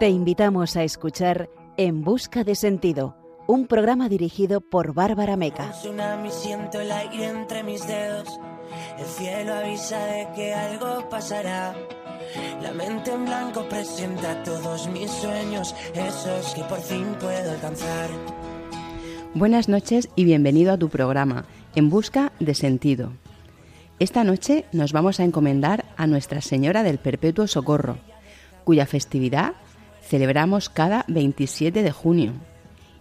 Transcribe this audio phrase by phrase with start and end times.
[0.00, 5.74] Te invitamos a escuchar En Busca de Sentido, un programa dirigido por Bárbara Meca.
[6.30, 8.40] siento el aire entre mis dedos.
[8.98, 11.74] El cielo avisa de que algo pasará.
[12.62, 18.08] La mente en blanco presenta todos mis sueños, esos que por fin puedo alcanzar.
[19.34, 21.44] Buenas noches y bienvenido a tu programa,
[21.74, 23.12] En Busca de Sentido.
[23.98, 27.98] Esta noche nos vamos a encomendar a Nuestra Señora del Perpetuo Socorro,
[28.70, 29.54] cuya festividad
[30.00, 32.34] celebramos cada 27 de junio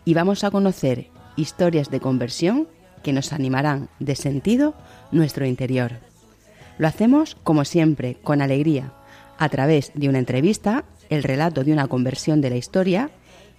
[0.04, 2.68] y vamos a conocer historias de conversión
[3.04, 4.74] que nos animarán de sentido
[5.12, 5.92] nuestro interior.
[6.80, 8.94] Lo hacemos, como siempre, con alegría,
[9.38, 13.12] a través de una entrevista, el relato de una conversión de la historia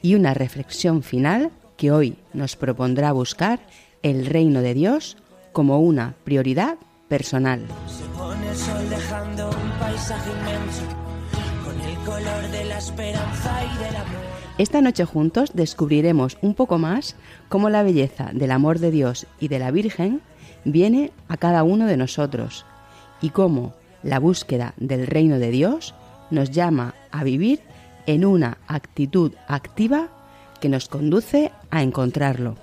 [0.03, 3.61] y una reflexión final que hoy nos propondrá buscar
[4.03, 5.17] el reino de Dios
[5.53, 6.77] como una prioridad
[7.09, 7.69] personal.
[12.05, 14.21] Color de la esperanza y del amor.
[14.59, 17.17] Esta noche juntos descubriremos un poco más
[17.49, 20.21] cómo la belleza del amor de Dios y de la Virgen
[20.65, 22.65] viene a cada uno de nosotros
[23.21, 25.95] y cómo la búsqueda del reino de Dios
[26.31, 27.61] nos llama a vivir
[28.07, 30.09] en una actitud activa
[30.61, 32.57] que nos conduce a encontrarlo.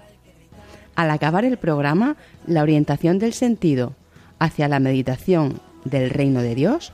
[0.95, 2.15] Al acabar el programa,
[2.47, 3.93] la orientación del sentido
[4.39, 6.91] hacia la meditación del reino de Dios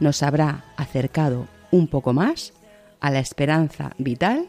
[0.00, 2.52] nos habrá acercado un poco más
[3.00, 4.48] a la esperanza vital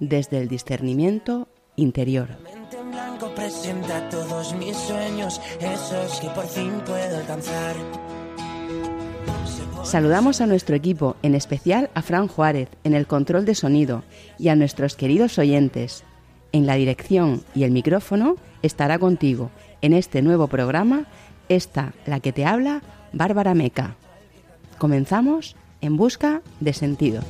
[0.00, 2.28] desde el discernimiento interior.
[4.10, 7.76] todos mis sueños, esos que por fin puedo alcanzar.
[9.84, 14.02] Saludamos a nuestro equipo, en especial a Fran Juárez en el control de sonido
[14.36, 16.02] y a nuestros queridos oyentes.
[16.50, 19.50] En la dirección y el micrófono estará contigo
[19.82, 21.06] en este nuevo programa,
[21.48, 23.94] esta la que te habla, Bárbara Meca.
[24.78, 25.54] Comenzamos
[25.86, 27.22] en busca de sentido.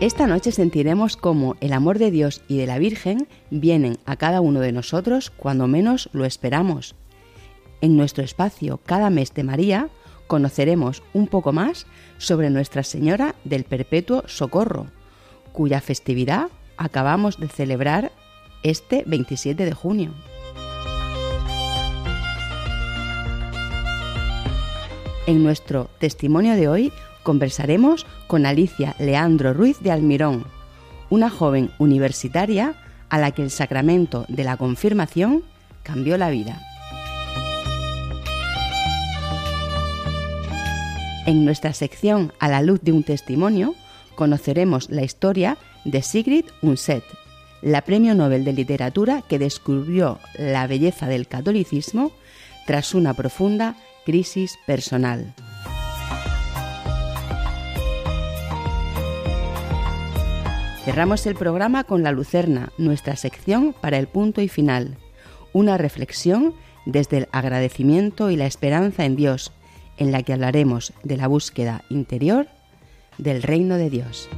[0.00, 4.40] Esta noche sentiremos cómo el amor de Dios y de la Virgen vienen a cada
[4.40, 6.94] uno de nosotros cuando menos lo esperamos.
[7.80, 9.88] En nuestro espacio Cada mes de María
[10.28, 14.86] conoceremos un poco más sobre Nuestra Señora del Perpetuo Socorro,
[15.50, 18.12] cuya festividad acabamos de celebrar
[18.62, 20.14] este 27 de junio.
[25.26, 26.92] En nuestro testimonio de hoy
[27.28, 30.46] conversaremos con Alicia Leandro Ruiz de Almirón,
[31.10, 32.72] una joven universitaria
[33.10, 35.42] a la que el sacramento de la confirmación
[35.82, 36.58] cambió la vida.
[41.26, 43.74] En nuestra sección A la luz de un testimonio
[44.14, 47.04] conoceremos la historia de Sigrid Undset,
[47.60, 52.10] la premio Nobel de Literatura que descubrió la belleza del catolicismo
[52.66, 55.34] tras una profunda crisis personal.
[60.88, 64.96] Cerramos el programa con La Lucerna, nuestra sección para el punto y final.
[65.52, 66.54] Una reflexión
[66.86, 69.52] desde el agradecimiento y la esperanza en Dios,
[69.98, 72.46] en la que hablaremos de la búsqueda interior
[73.18, 74.30] del reino de Dios.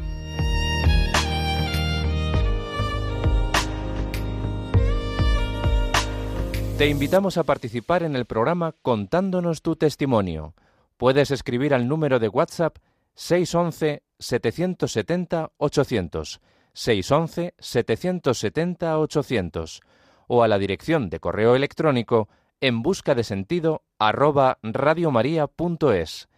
[6.79, 10.55] Te invitamos a participar en el programa contándonos tu testimonio.
[10.97, 12.77] Puedes escribir al número de WhatsApp
[13.15, 16.41] 611 770 800
[16.73, 19.81] 611 770 800
[20.29, 22.29] o a la dirección de correo electrónico
[22.61, 26.29] en busca de sentido arroba radiomaria.es.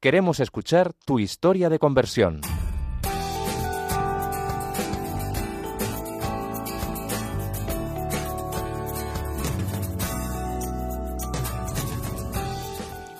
[0.00, 2.40] Queremos escuchar tu historia de conversión.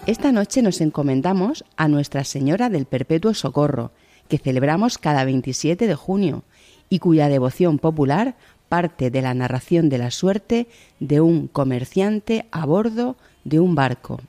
[0.06, 3.91] Esta noche nos encomendamos a Nuestra Señora del Perpetuo Socorro,
[4.29, 6.44] que celebramos cada 27 de junio
[6.88, 8.37] y cuya devoción popular
[8.69, 10.69] parte de la narración de la suerte
[11.00, 14.20] de un comerciante a bordo de un barco.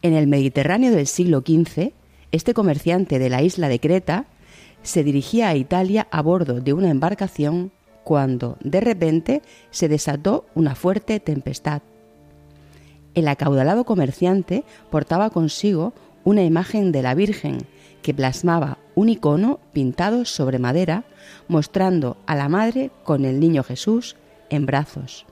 [0.00, 1.92] En el Mediterráneo del siglo XV,
[2.32, 4.24] este comerciante de la isla de Creta
[4.82, 7.72] se dirigía a Italia a bordo de una embarcación
[8.04, 11.82] cuando de repente se desató una fuerte tempestad.
[13.14, 15.92] El acaudalado comerciante portaba consigo
[16.24, 17.66] una imagen de la Virgen
[18.02, 21.04] que plasmaba un icono pintado sobre madera
[21.48, 24.16] mostrando a la Madre con el Niño Jesús
[24.48, 25.26] en brazos.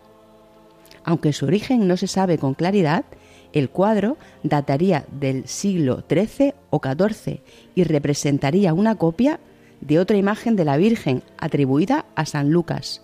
[1.04, 3.04] Aunque su origen no se sabe con claridad,
[3.52, 7.40] el cuadro dataría del siglo XIII o XIV
[7.74, 9.40] y representaría una copia
[9.80, 13.02] de otra imagen de la Virgen atribuida a San Lucas,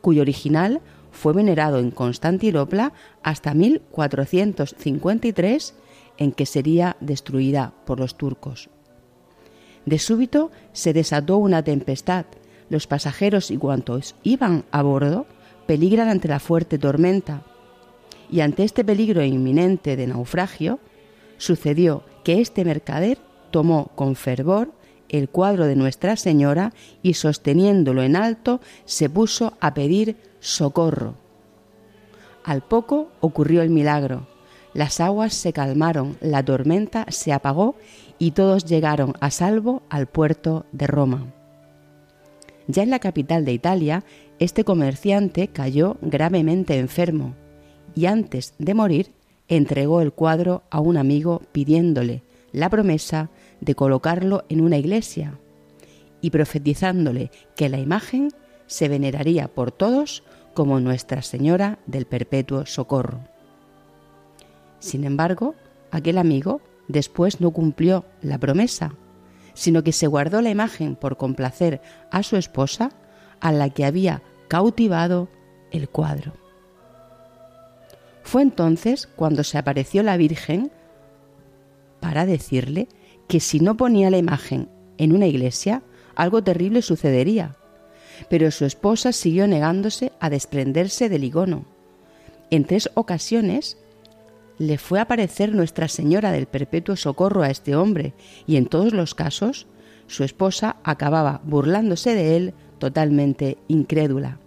[0.00, 5.74] cuyo original fue venerado en Constantinopla hasta 1453,
[6.18, 8.70] en que sería destruida por los turcos.
[9.86, 12.26] De súbito se desató una tempestad.
[12.68, 15.26] Los pasajeros y cuantos iban a bordo
[15.66, 17.42] peligran ante la fuerte tormenta.
[18.30, 20.78] Y ante este peligro inminente de naufragio,
[21.38, 23.18] sucedió que este mercader
[23.50, 24.72] tomó con fervor
[25.08, 26.72] el cuadro de Nuestra Señora
[27.02, 31.14] y sosteniéndolo en alto se puso a pedir socorro.
[32.44, 34.26] Al poco ocurrió el milagro.
[34.74, 37.74] Las aguas se calmaron, la tormenta se apagó
[38.18, 41.26] y todos llegaron a salvo al puerto de Roma.
[42.66, 44.04] Ya en la capital de Italia,
[44.38, 47.34] este comerciante cayó gravemente enfermo
[47.94, 49.10] y antes de morir
[49.48, 52.22] entregó el cuadro a un amigo pidiéndole
[52.52, 55.38] la promesa de colocarlo en una iglesia
[56.20, 58.30] y profetizándole que la imagen
[58.66, 60.22] se veneraría por todos
[60.54, 63.20] como Nuestra Señora del Perpetuo Socorro.
[64.80, 65.54] Sin embargo,
[65.90, 68.94] aquel amigo después no cumplió la promesa,
[69.54, 71.80] sino que se guardó la imagen por complacer
[72.10, 72.92] a su esposa,
[73.40, 75.28] a la que había cautivado
[75.70, 76.32] el cuadro.
[78.22, 80.70] Fue entonces cuando se apareció la Virgen
[82.00, 82.88] para decirle
[83.28, 85.82] que si no ponía la imagen en una iglesia,
[86.16, 87.56] algo terrible sucedería.
[88.28, 91.66] Pero su esposa siguió negándose a desprenderse del icono.
[92.50, 93.78] En tres ocasiones
[94.58, 98.14] le fue a aparecer Nuestra Señora del Perpetuo Socorro a este hombre,
[98.46, 99.66] y en todos los casos
[100.08, 104.38] su esposa acababa burlándose de él totalmente incrédula.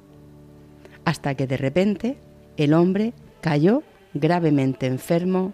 [1.05, 2.17] Hasta que de repente
[2.57, 3.83] el hombre cayó
[4.13, 5.53] gravemente enfermo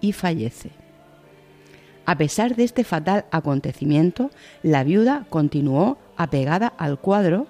[0.00, 0.70] y fallece.
[2.08, 4.30] A pesar de este fatal acontecimiento,
[4.62, 7.46] la viuda continuó apegada al cuadro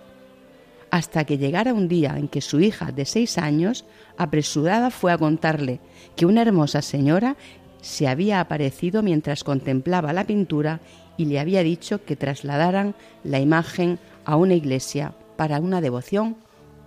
[0.91, 3.85] hasta que llegara un día en que su hija de seis años,
[4.17, 5.79] apresurada, fue a contarle
[6.17, 7.37] que una hermosa señora
[7.83, 10.81] se había aparecido mientras contemplaba la pintura
[11.17, 16.37] y le había dicho que trasladaran la imagen a una iglesia para una devoción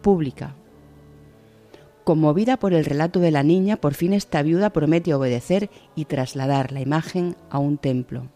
[0.01, 0.55] pública.
[2.03, 6.71] Conmovida por el relato de la niña, por fin esta viuda promete obedecer y trasladar
[6.71, 8.27] la imagen a un templo.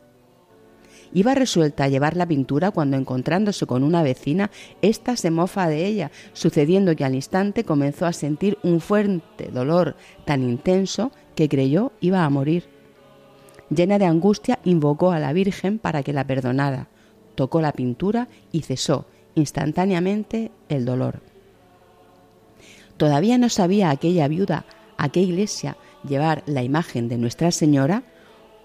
[1.14, 4.52] Iba resuelta a llevar la pintura cuando encontrándose con una vecina,
[4.82, 9.96] ésta se mofa de ella, sucediendo que al instante comenzó a sentir un fuerte dolor
[10.26, 12.66] tan intenso que creyó iba a morir.
[13.70, 16.90] Llena de angustia, invocó a la Virgen para que la perdonara,
[17.34, 21.22] tocó la pintura y cesó instantáneamente el dolor.
[22.98, 24.66] Todavía no sabía aquella viuda
[24.98, 25.78] a qué iglesia
[26.08, 28.04] llevar la imagen de Nuestra Señora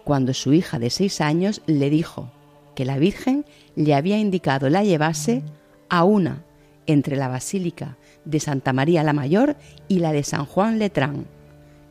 [0.04, 2.30] cuando su hija de seis años le dijo
[2.74, 3.44] que la Virgen
[3.74, 5.42] le había indicado la llevase
[5.88, 6.44] a una
[6.86, 9.56] entre la Basílica de Santa María la Mayor
[9.88, 11.26] y la de San Juan Letrán,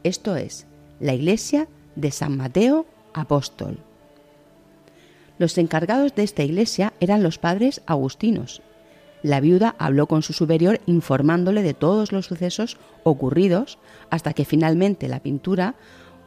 [0.03, 0.65] esto es,
[1.00, 3.79] la iglesia de San Mateo Apóstol.
[5.38, 8.62] Los encargados de esta iglesia eran los padres agustinos,
[9.24, 13.78] la viuda habló con su superior informándole de todos los sucesos ocurridos
[14.10, 15.76] hasta que finalmente la pintura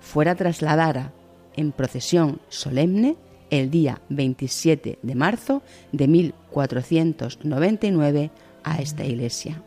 [0.00, 1.12] fuera trasladada
[1.56, 3.16] en procesión solemne
[3.50, 8.30] el día 27 de marzo de 1499
[8.64, 9.62] a esta iglesia.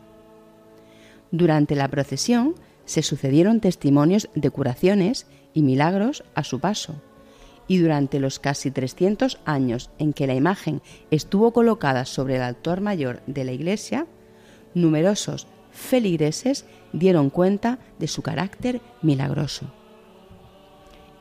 [1.30, 7.00] Durante la procesión se sucedieron testimonios de curaciones y milagros a su paso,
[7.68, 12.80] y durante los casi 300 años en que la imagen estuvo colocada sobre el altar
[12.80, 14.06] mayor de la iglesia,
[14.74, 19.72] numerosos feligreses dieron cuenta de su carácter milagroso.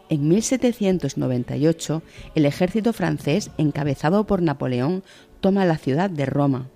[0.07, 2.03] En 1798,
[2.35, 5.03] el ejército francés, encabezado por Napoleón,
[5.41, 6.69] toma la ciudad de Roma,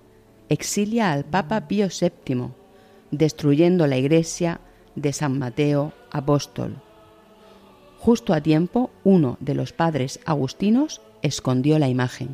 [0.48, 2.48] exilia al Papa Pío VII,
[3.12, 4.60] destruyendo la iglesia
[4.96, 6.82] de San Mateo Apóstol
[8.00, 12.30] Justo a tiempo, uno de los padres agustinos escondió la imagen.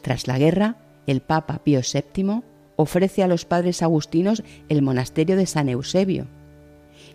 [0.00, 0.76] Tras la guerra,
[1.06, 2.40] el Papa Pío VII
[2.76, 6.26] ofrece a los padres agustinos el monasterio de San Eusebio,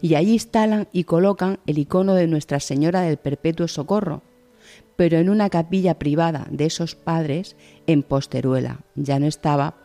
[0.03, 4.21] y allí instalan y colocan el icono de Nuestra Señora del Perpetuo Socorro,
[4.95, 7.55] pero en una capilla privada de esos padres
[7.87, 8.81] en Posteruela.
[8.93, 9.77] Ya no estaba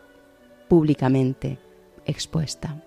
[0.69, 1.57] públicamente
[2.05, 2.83] expuesta.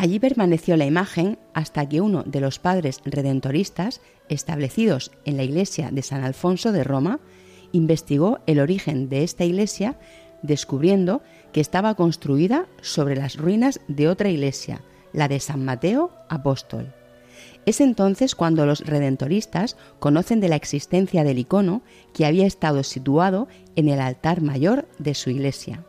[0.00, 5.90] Allí permaneció la imagen hasta que uno de los padres redentoristas establecidos en la iglesia
[5.90, 7.20] de San Alfonso de Roma
[7.72, 9.98] investigó el origen de esta iglesia
[10.40, 11.20] descubriendo
[11.52, 14.80] que estaba construida sobre las ruinas de otra iglesia,
[15.12, 16.94] la de San Mateo Apóstol.
[17.66, 21.82] Es entonces cuando los redentoristas conocen de la existencia del icono
[22.14, 25.84] que había estado situado en el altar mayor de su iglesia.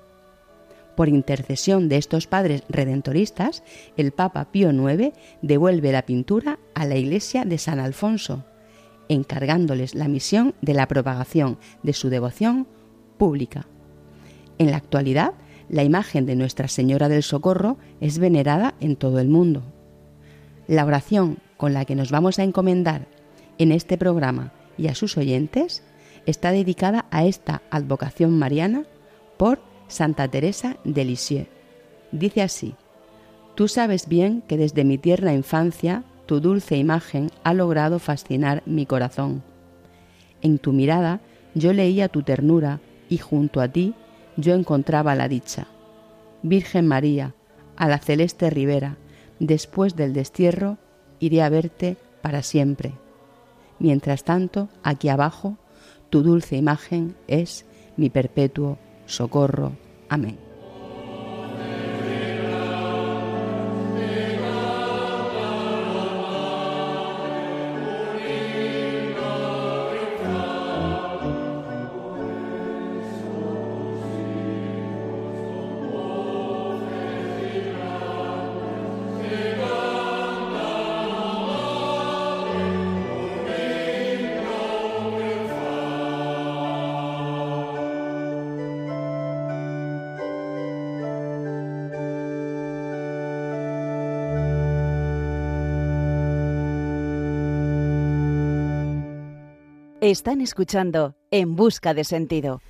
[0.96, 3.64] Por intercesión de estos padres redentoristas,
[3.98, 8.46] el Papa Pío IX devuelve la pintura a la iglesia de San Alfonso,
[9.08, 12.68] encargándoles la misión de la propagación de su devoción
[13.18, 13.68] pública.
[14.58, 15.34] En la actualidad,
[15.70, 19.64] la imagen de Nuestra Señora del Socorro es venerada en todo el mundo.
[20.68, 23.08] La oración con la que nos vamos a encomendar
[23.58, 25.84] en este programa y a sus oyentes
[26.26, 28.84] está dedicada a esta advocación mariana
[29.38, 31.48] por Santa Teresa de Lisieux.
[32.12, 32.76] Dice así,
[33.56, 38.86] Tú sabes bien que desde mi tierna infancia tu dulce imagen ha logrado fascinar mi
[38.86, 39.44] corazón.
[40.42, 41.20] En tu mirada
[41.54, 42.80] yo leía tu ternura
[43.10, 43.94] y junto a ti
[44.38, 45.68] yo encontraba la dicha.
[46.42, 47.36] Virgen María,
[47.76, 48.98] a la celeste ribera,
[49.40, 50.78] después del destierro
[51.20, 52.94] iré a verte para siempre.
[53.80, 55.58] Mientras tanto, aquí abajo,
[56.10, 57.66] tu dulce imagen es
[57.98, 58.78] mi perpetuo
[59.12, 59.74] socorro.
[60.08, 60.51] Amén.
[100.12, 102.62] Están escuchando En Busca de Sentido.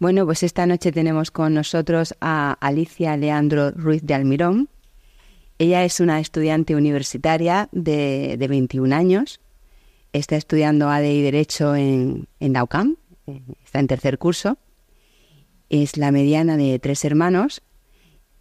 [0.00, 4.68] Bueno, pues esta noche tenemos con nosotros a Alicia Leandro Ruiz de Almirón.
[5.58, 9.40] Ella es una estudiante universitaria de, 21 años.
[10.12, 12.96] Está estudiando ADE y Derecho en, en la UCAM.
[13.64, 14.58] Está en tercer curso.
[15.70, 17.62] Es la mediana de tres hermanos.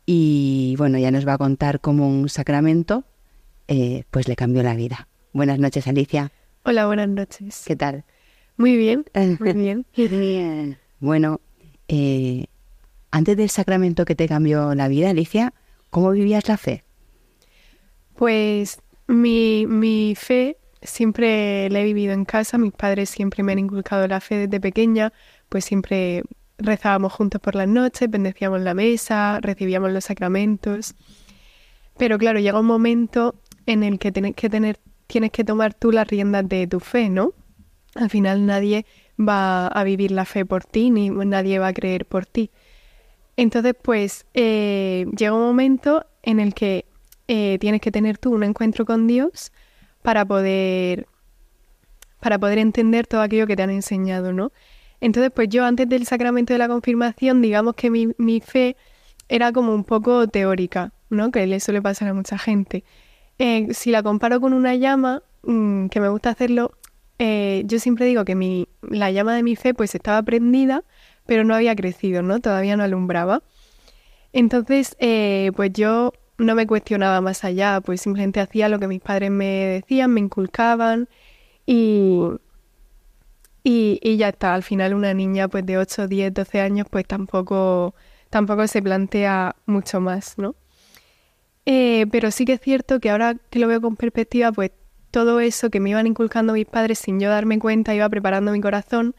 [0.08, 3.04] Y bueno, ya nos va a contar cómo un sacramento
[3.68, 5.08] eh, pues le cambió la vida.
[5.32, 6.32] Buenas noches, Alicia.
[6.64, 7.64] Hola, buenas noches.
[7.68, 8.04] ¿Qué tal?
[8.60, 9.06] Muy bien,
[9.40, 9.86] muy bien.
[9.96, 10.78] bien.
[11.00, 11.42] Bueno,
[11.88, 12.48] eh,
[13.12, 15.54] antes del sacramento que te cambió la vida, Alicia,
[15.92, 16.84] ¿cómo vivías la fe?
[18.16, 23.60] Pues mi, mi fe siempre la he vivido en casa, mis padres siempre me han
[23.60, 25.14] inculcado la fe desde pequeña,
[25.50, 26.24] pues siempre
[26.58, 30.96] rezábamos juntos por las noches, bendecíamos la mesa, recibíamos los sacramentos.
[31.98, 33.36] Pero claro, llega un momento
[33.68, 37.10] en el que tienes que tener, tienes que tomar tú las riendas de tu fe,
[37.10, 37.34] ¿no?
[37.98, 38.86] Al final nadie
[39.20, 42.52] va a vivir la fe por ti, ni nadie va a creer por ti.
[43.36, 46.86] Entonces, pues eh, llega un momento en el que
[47.28, 49.52] eh, tienes que tener tú un encuentro con Dios
[50.02, 51.08] para poder,
[52.20, 54.52] para poder entender todo aquello que te han enseñado, ¿no?
[55.02, 58.76] Entonces, pues yo antes del sacramento de la confirmación, digamos que mi, mi fe
[59.30, 61.32] era como un poco teórica, ¿no?
[61.32, 62.84] Que le suele pasar a mucha gente.
[63.40, 66.72] Eh, si la comparo con una llama, mm, que me gusta hacerlo,
[67.20, 70.84] eh, yo siempre digo que mi, la llama de mi fe pues estaba prendida,
[71.26, 72.40] pero no había crecido, ¿no?
[72.40, 73.44] Todavía no alumbraba.
[74.34, 79.02] Entonces, eh, pues yo no me cuestionaba más allá, pues simplemente hacía lo que mis
[79.02, 81.10] padres me decían, me inculcaban
[81.66, 82.22] y,
[83.64, 84.54] y, ya está.
[84.54, 87.96] Al final una niña pues de 8, 10, 12 años pues tampoco,
[88.30, 90.56] tampoco se plantea mucho más, ¿no?
[91.66, 94.72] Eh, pero sí que es cierto que ahora que lo veo con perspectiva, pues
[95.18, 98.62] todo eso que me iban inculcando mis padres sin yo darme cuenta, iba preparando mi
[98.62, 99.16] corazón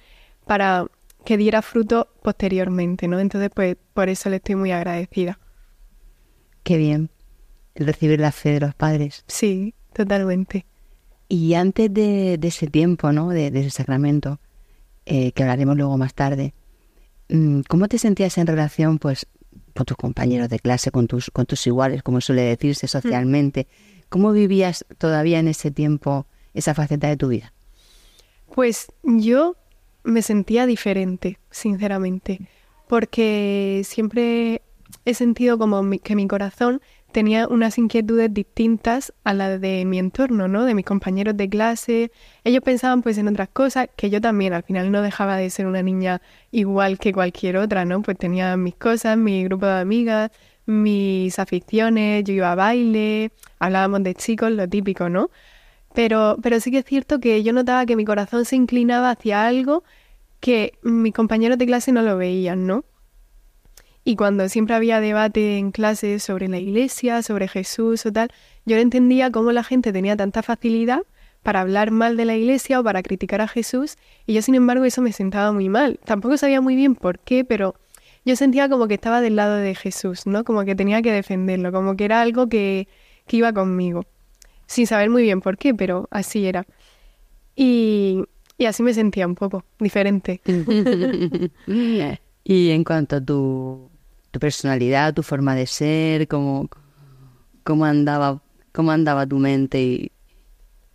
[0.47, 0.87] para
[1.25, 3.19] que diera fruto posteriormente, ¿no?
[3.19, 5.41] Entonces, pues por eso le estoy muy agradecida.
[6.63, 7.11] Qué bien,
[7.75, 9.25] el recibir la fe de los padres.
[9.27, 10.67] Sí, totalmente.
[11.29, 13.31] Y antes de, ese tiempo, ¿no?
[13.31, 14.39] De, ese sacramento,
[15.05, 16.55] eh, que hablaremos luego más tarde,
[17.29, 19.27] mm, ¿cómo te sentías en relación, pues,
[19.75, 22.89] con tus compañeros de clase, con tus, con tus iguales, como suele decirse mm.
[24.09, 27.53] ¿Cómo vivías todavía en ese tiempo esa faceta de tu vida?
[28.55, 29.57] Pues yo
[30.03, 32.41] me sentía diferente, sinceramente,
[32.89, 34.63] porque siempre
[35.05, 36.81] he sentido como que mi corazón
[37.13, 40.65] tenía unas inquietudes distintas a las de mi entorno, ¿no?
[40.65, 42.13] De mis compañeros de clase.
[42.45, 45.67] Ellos pensaban pues en otras cosas que yo también, al final no dejaba de ser
[45.67, 48.03] una niña igual que cualquier otra, ¿no?
[48.03, 50.31] Pues tenía mis cosas, mi grupo de amigas,
[50.69, 55.31] mis aficiones, yo iba a baile, hablábamos de chicos, lo típico, ¿no?
[55.95, 59.47] Pero, pero sí que es cierto que yo notaba que mi corazón se inclinaba hacia
[59.47, 59.83] algo
[60.41, 62.85] que mis compañeros de clase no lo veían, ¿no?
[64.05, 68.31] Y cuando siempre había debate en clase sobre la iglesia, sobre Jesús o tal,
[68.67, 71.01] yo no entendía cómo la gente tenía tanta facilidad
[71.43, 73.97] para hablar mal de la iglesia o para criticar a Jesús,
[74.27, 75.99] y yo sin embargo eso me sentaba muy mal.
[76.05, 77.75] Tampoco sabía muy bien por qué, pero
[78.29, 80.45] yo sentía como que estaba del lado de Jesús, ¿no?
[80.45, 82.87] Como que tenía que defenderlo, como que era algo que,
[83.27, 84.05] que iba conmigo,
[84.67, 86.67] sin saber muy bien por qué, pero así era.
[87.57, 88.23] Y,
[88.59, 90.43] y así me sentía un poco diferente.
[92.45, 93.89] y en cuanto a tu,
[94.31, 96.69] tu, personalidad, tu forma de ser, cómo,
[97.65, 98.43] cómo, andaba,
[98.73, 99.81] cómo andaba tu mente.
[99.81, 100.13] Y...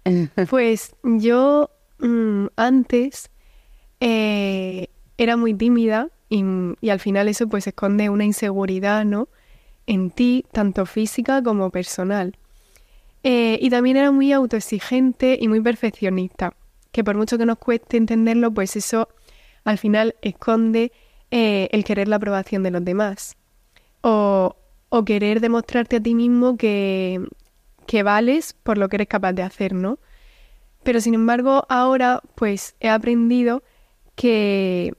[0.51, 3.31] pues yo mm, antes
[3.99, 9.29] eh, era muy tímida y, al final eso pues esconde una inseguridad, ¿no?
[9.85, 12.37] En ti, tanto física como personal.
[13.23, 16.53] Eh, y también era muy autoexigente y muy perfeccionista
[16.93, 19.09] que por mucho que nos cueste entenderlo, pues eso
[19.65, 20.93] al final esconde
[21.31, 23.35] eh, el querer la aprobación de los demás.
[24.01, 24.55] O,
[24.89, 27.19] o querer demostrarte a ti mismo que,
[27.87, 29.97] que vales por lo que eres capaz de hacer, ¿no?
[30.83, 33.63] Pero sin embargo, ahora pues he aprendido
[34.15, 34.93] que,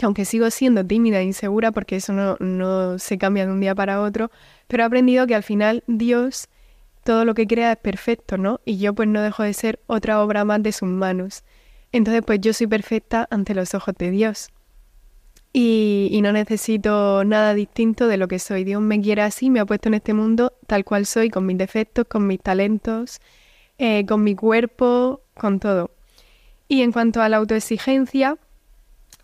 [0.00, 3.60] que aunque sigo siendo tímida e insegura, porque eso no, no se cambia de un
[3.60, 4.30] día para otro,
[4.66, 6.48] pero he aprendido que al final Dios
[7.04, 8.62] todo lo que crea es perfecto, ¿no?
[8.64, 11.44] Y yo pues no dejo de ser otra obra más de sus manos.
[11.92, 14.48] Entonces pues yo soy perfecta ante los ojos de Dios.
[15.52, 18.64] Y, no necesito nada distinto de lo que soy.
[18.64, 21.58] Dios me quiere así, me ha puesto en este mundo tal cual soy, con mis
[21.58, 23.20] defectos, con mis talentos,
[23.76, 25.90] eh, con mi cuerpo, con todo.
[26.68, 28.38] Y en cuanto a la autoexigencia,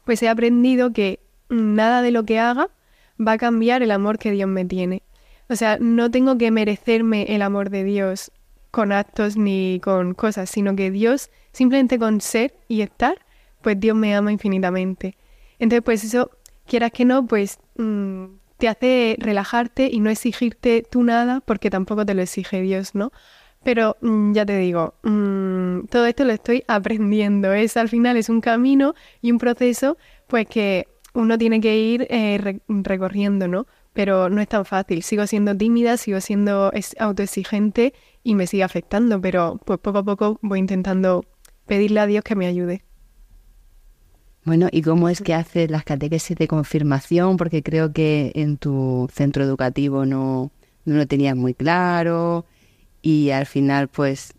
[0.07, 2.71] pues he aprendido que nada de lo que haga
[3.21, 5.03] va a cambiar el amor que Dios me tiene.
[5.49, 8.31] O sea, no tengo que merecerme el amor de Dios
[8.71, 13.19] con actos ni con cosas, sino que Dios, simplemente con ser y estar,
[13.63, 15.17] pues Dios me ama infinitamente.
[15.59, 16.31] Entonces, pues eso,
[16.67, 18.27] quieras que no, pues mm,
[18.59, 23.11] te hace relajarte y no exigirte tú nada, porque tampoco te lo exige Dios, ¿no?
[23.67, 27.53] Pero mm, ya te digo, mm, todo esto lo estoy aprendiendo.
[27.53, 29.99] Es al final es un camino y un proceso,
[30.29, 33.67] pues que uno tiene que ir eh, recorriendo, ¿no?
[33.93, 35.03] pero no es tan fácil.
[35.03, 40.39] Sigo siendo tímida, sigo siendo autoexigente y me sigue afectando, pero pues poco a poco
[40.43, 41.25] voy intentando
[41.67, 42.85] pedirle a Dios que me ayude.
[44.45, 47.37] Bueno, ¿y cómo es que haces las catequesis de confirmación?
[47.37, 50.53] Porque creo que en tu centro educativo no,
[50.85, 52.45] no lo tenías muy claro
[53.07, 54.35] y al final pues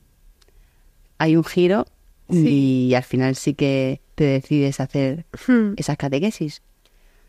[1.19, 1.86] hay un giro
[2.30, 5.75] y al final sí que te decides hacer hmm.
[5.77, 6.62] esas catequesis.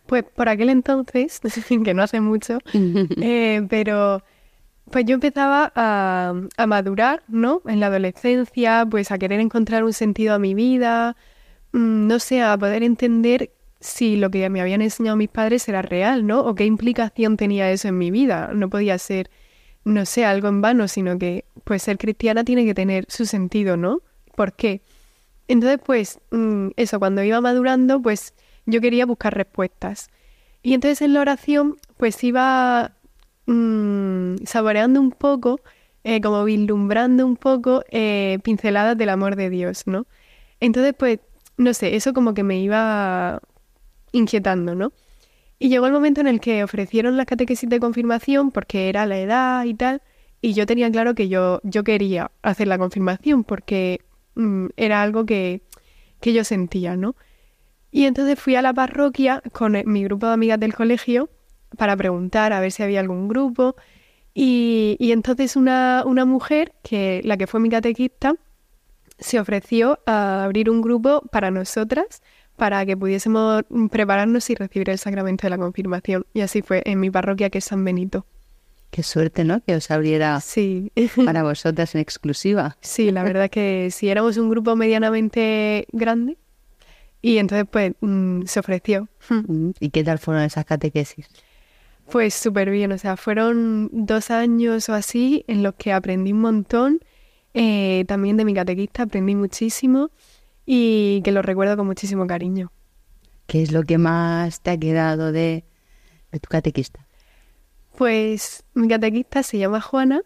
[0.07, 1.41] Pues por aquel entonces,
[1.85, 4.25] que no hace mucho, eh, pero
[4.91, 7.63] pues yo empezaba a, a, madurar, ¿no?
[7.67, 11.15] En la adolescencia, pues a querer encontrar un sentido a mi vida,
[11.71, 15.83] mm, no sé, a poder entender si lo que me habían enseñado mis padres era
[15.83, 16.41] real, ¿no?
[16.41, 18.51] O qué implicación tenía eso en mi vida.
[18.55, 19.31] No podía ser,
[19.89, 23.77] no sé, algo en vano, sino que pues ser cristiana tiene que tener su sentido,
[23.77, 24.01] ¿no?
[24.37, 24.83] ¿Por qué?
[25.49, 28.35] Entonces, pues, mm, eso, cuando iba madurando, pues
[28.67, 30.11] yo quería buscar respuestas.
[30.63, 32.93] Y entonces en la oración pues iba
[33.47, 35.61] mmm, saboreando un poco,
[36.05, 40.07] eh, como vislumbrando un poco eh, pinceladas del amor de Dios, ¿no?
[40.61, 41.21] Entonces pues,
[41.57, 43.41] no sé, eso como que me iba
[44.13, 44.93] inquietando, ¿no?
[45.59, 49.19] Y llegó el momento en el que ofrecieron las catequesis de confirmación porque era la
[49.19, 50.03] edad y tal,
[50.41, 54.01] y yo tenía claro que yo, yo quería hacer la confirmación porque
[54.37, 55.63] mm, era algo que,
[56.21, 57.17] que yo sentía, ¿no?
[57.91, 61.31] Y entonces fui a la parroquia con eh, mi grupo de amigas del colegio
[61.77, 63.77] para preguntar a ver si había algún grupo.
[64.35, 68.37] Y, entonces una, una, mujer, que la que fue mi catequista,
[69.19, 72.23] se ofreció a abrir un grupo para nosotras
[72.59, 76.27] para que pudiésemos prepararnos y recibir el sacramento de la confirmación.
[76.35, 78.27] Y así fue en mi parroquia, que es San Benito.
[78.91, 79.63] Qué suerte, ¿no?
[79.65, 80.93] Que os abriera sí.
[81.25, 82.77] para vosotras en exclusiva.
[82.81, 86.37] Sí, la verdad que si éramos un grupo medianamente grande,
[87.23, 89.09] y entonces, pues, mm, se ofreció.
[89.31, 91.29] Mm, ¿Y qué tal fueron esas catequesis?
[92.11, 96.41] Pues súper bien, o sea, fueron dos años o así en los que aprendí un
[96.41, 97.01] montón.
[97.53, 100.11] Eh, también de mi catequista aprendí muchísimo
[100.71, 102.71] y que lo recuerdo con muchísimo cariño.
[103.47, 105.65] ¿Qué es lo que más te ha quedado de,
[106.31, 107.07] de tu catequista?
[107.97, 110.21] Pues mi catequista se llama Juana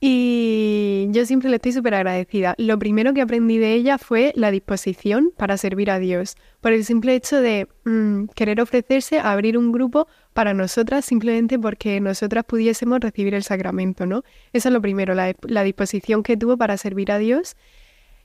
[0.00, 2.54] y yo siempre le estoy súper agradecida.
[2.56, 6.86] Lo primero que aprendí de ella fue la disposición para servir a Dios, por el
[6.86, 12.44] simple hecho de mm, querer ofrecerse a abrir un grupo para nosotras simplemente porque nosotras
[12.46, 14.22] pudiésemos recibir el sacramento, ¿no?
[14.54, 17.54] Eso es lo primero, la, la disposición que tuvo para servir a Dios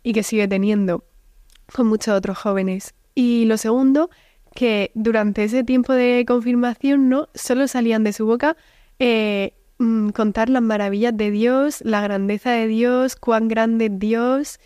[0.03, 1.03] y que sigue teniendo
[1.73, 2.93] con muchos otros jóvenes.
[3.15, 4.09] Y lo segundo,
[4.55, 7.29] que durante ese tiempo de confirmación, ¿no?
[7.35, 8.57] Solo salían de su boca
[8.99, 14.59] eh, Mm, contar las maravillas de Dios, la grandeza de Dios, cuán grande es Dios.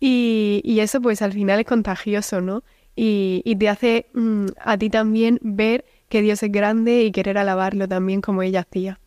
[0.00, 2.62] Y, eso pues al final es contagioso, ¿no?
[2.96, 7.88] Y, te hace mm, a ti también ver que Dios es grande y querer alabarlo
[7.88, 9.00] también como ella hacía.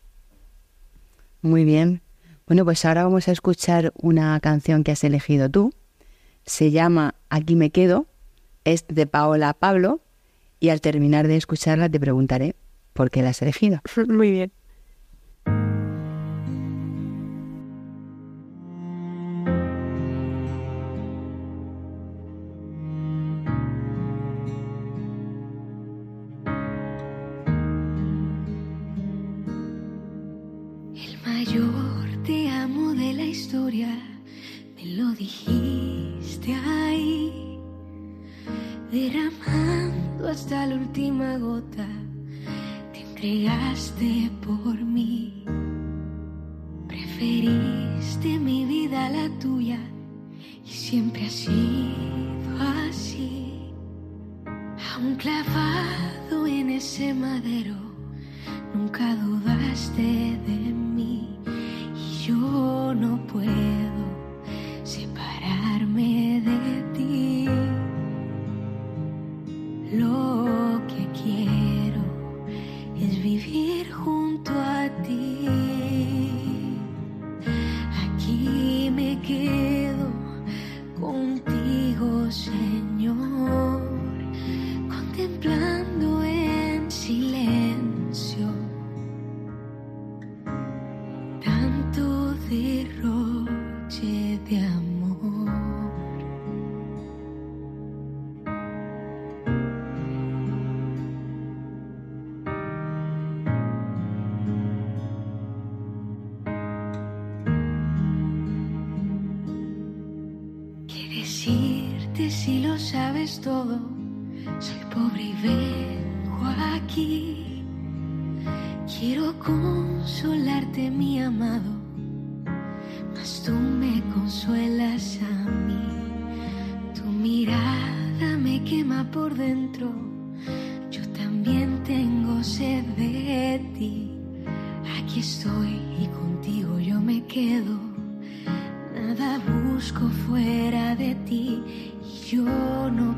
[1.40, 2.02] Muy bien.
[2.46, 5.72] Bueno, pues ahora vamos a escuchar una canción que has elegido tú
[6.48, 8.06] se llama Aquí me quedo,
[8.64, 10.00] es de Paola Pablo
[10.58, 12.56] y al terminar de escucharla te preguntaré
[12.94, 13.80] por qué la has elegido.
[14.08, 14.52] Muy bien.
[30.96, 33.88] El mayor te amo de la historia,
[34.76, 36.17] me lo dijiste
[36.52, 37.58] ahí,
[38.90, 41.86] derramando hasta la última gota,
[42.92, 45.44] te entregaste por mí.
[46.86, 49.78] Preferiste mi vida a la tuya
[50.64, 52.50] y siempre ha sido
[52.88, 53.72] así.
[54.94, 57.76] Aún clavado en ese madero,
[58.74, 60.57] nunca dudaste de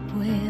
[0.08, 0.49] puedo.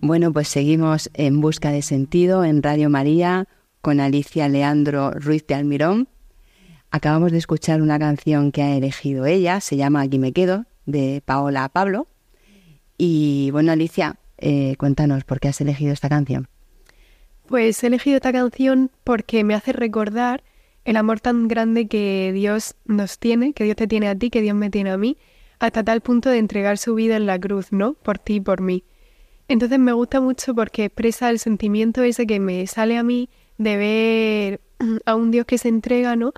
[0.00, 3.48] Bueno, pues seguimos en busca de sentido en Radio María
[3.80, 6.08] con Alicia Leandro Ruiz de Almirón.
[6.92, 11.20] Acabamos de escuchar una canción que ha elegido ella, se llama Aquí me quedo, de
[11.24, 12.06] Paola Pablo.
[12.96, 16.46] Y bueno, Alicia, eh, cuéntanos por qué has elegido esta canción.
[17.48, 20.44] Pues he elegido esta canción porque me hace recordar
[20.84, 24.42] el amor tan grande que Dios nos tiene, que Dios te tiene a ti, que
[24.42, 25.16] Dios me tiene a mí,
[25.58, 27.94] hasta tal punto de entregar su vida en la cruz, ¿no?
[27.94, 28.84] Por ti y por mí.
[29.48, 33.76] Entonces me gusta mucho porque expresa el sentimiento ese que me sale a mí de
[33.76, 34.60] ver
[35.06, 36.32] a un Dios que se entrega, ¿no?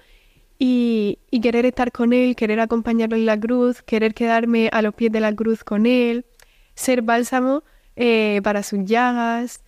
[0.59, 5.11] Y, querer estar con Él, querer acompañarlo en la cruz, querer quedarme a los pies
[5.11, 6.27] de la cruz con Él,
[6.75, 7.64] ser bálsamo
[7.96, 9.62] eh, para sus llagas.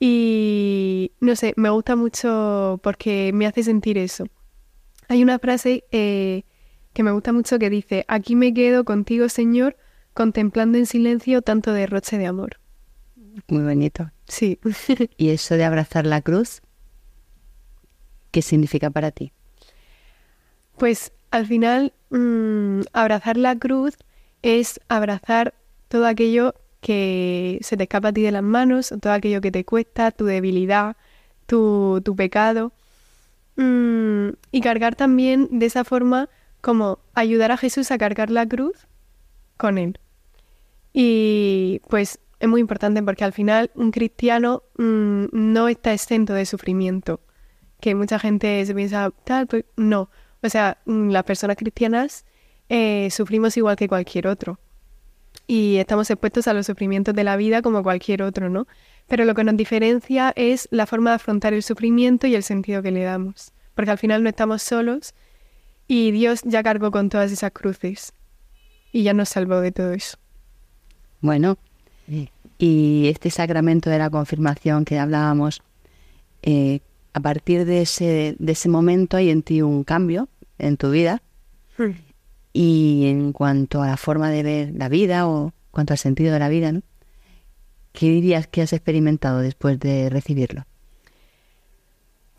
[0.00, 4.26] Y no sé, me gusta mucho porque me hace sentir eso.
[5.08, 6.44] Hay una frase eh,
[6.94, 9.76] que me gusta mucho que dice, aquí me quedo contigo, Señor,
[10.14, 12.58] contemplando en silencio tanto derroche de amor.
[13.48, 14.10] Muy bonito.
[14.26, 14.58] Sí.
[15.16, 16.60] ¿Y eso de abrazar la cruz?
[18.30, 19.32] ¿Qué significa para ti?
[20.76, 23.96] Pues al final, mm, abrazar la cruz
[24.42, 25.54] es abrazar
[25.88, 29.64] todo aquello que se te escapa a ti de las manos, todo aquello que te
[29.64, 30.96] cuesta, tu debilidad,
[31.46, 32.72] tu, pecado.
[33.56, 36.28] Mm, y cargar también de esa forma
[36.60, 38.86] como ayudar a Jesús a cargar la cruz
[39.56, 39.98] con él.
[40.92, 46.46] Y pues es muy importante porque al final un cristiano mm, no está exento de
[46.46, 47.20] sufrimiento.
[47.80, 50.10] Que mucha gente se piensa, tal, pues no.
[50.42, 52.24] O sea, mm, las personas cristianas
[52.68, 54.58] eh, sufrimos igual que cualquier otro.
[55.46, 58.66] Y estamos expuestos a los sufrimientos de la vida como cualquier otro, ¿no?
[59.06, 62.82] Pero lo que nos diferencia es la forma de afrontar el sufrimiento y el sentido
[62.82, 63.52] que le damos.
[63.74, 65.14] Porque al final no estamos solos
[65.86, 68.12] y Dios ya cargó con todas esas cruces
[68.92, 70.18] y ya nos salvó de todo eso.
[71.20, 71.58] Bueno,
[72.58, 75.62] y este sacramento de la confirmación que hablábamos,
[76.42, 76.80] eh,
[77.12, 81.22] a partir de ese, de ese momento hay en ti un cambio en tu vida.
[81.76, 81.92] Hmm.
[82.52, 86.38] Y en cuanto a la forma de ver la vida o cuanto al sentido de
[86.38, 86.82] la vida, ¿no?
[87.92, 90.64] ¿qué dirías que has experimentado después de recibirlo?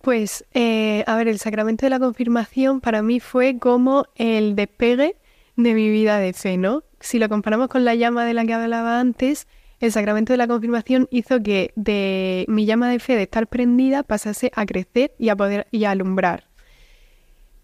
[0.02, 5.18] Pues, eh, a ver, el sacramento de la confirmación para mí fue como el despegue
[5.58, 6.84] de mi vida de fe, ¿no?
[7.02, 9.48] Si lo comparamos con la llama de la que hablaba antes,
[9.80, 14.04] el sacramento de la confirmación hizo que de mi llama de fe de estar prendida
[14.04, 16.50] pasase a crecer y a poder y a alumbrar.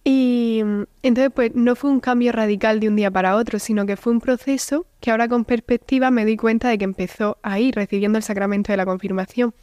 [0.07, 0.61] Y
[1.01, 4.13] entonces pues no fue un cambio radical de un día para otro, sino que fue
[4.13, 8.23] un proceso que ahora con perspectiva me doy cuenta de que empezó ahí, recibiendo el
[8.23, 9.53] sacramento de la confirmación.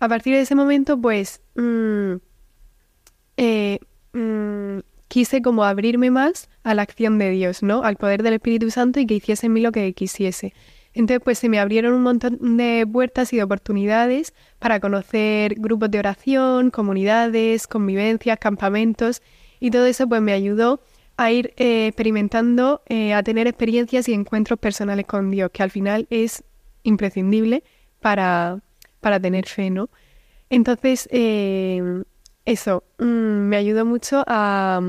[0.00, 2.14] A partir de ese momento pues mm,
[3.36, 3.78] eh,
[4.14, 7.82] mm, quise como abrirme más a la acción de Dios, ¿no?
[7.82, 10.54] Al poder del Espíritu Santo y que hiciese en mí lo que quisiese.
[10.98, 15.92] Entonces, pues se me abrieron un montón de puertas y de oportunidades para conocer grupos
[15.92, 19.22] de oración, comunidades, convivencias, campamentos
[19.60, 20.80] y todo eso pues me ayudó
[21.16, 25.70] a ir eh, experimentando, eh, a tener experiencias y encuentros personales con Dios, que al
[25.70, 26.42] final es
[26.82, 27.62] imprescindible
[28.00, 28.58] para,
[29.00, 29.90] para tener fe, ¿no?
[30.50, 32.02] Entonces, eh,
[32.44, 34.80] eso mm, me ayudó mucho a,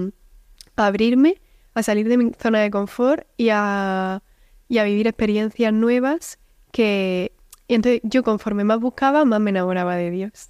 [0.76, 1.40] a abrirme,
[1.76, 4.24] a salir de mi zona de confort y a
[4.70, 6.40] y a vivir experiencias nuevas
[6.72, 7.34] que
[7.70, 10.50] y entonces yo conforme más buscaba, más me enamoraba de Dios.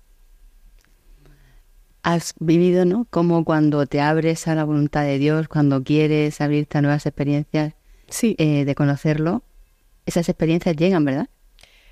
[2.01, 3.05] Has vivido, ¿no?
[3.09, 7.73] Como cuando te abres a la voluntad de Dios, cuando quieres abrirte a nuevas experiencias
[8.07, 8.35] sí.
[8.37, 9.43] Eh, de conocerlo,
[10.05, 11.29] esas experiencias llegan, ¿verdad?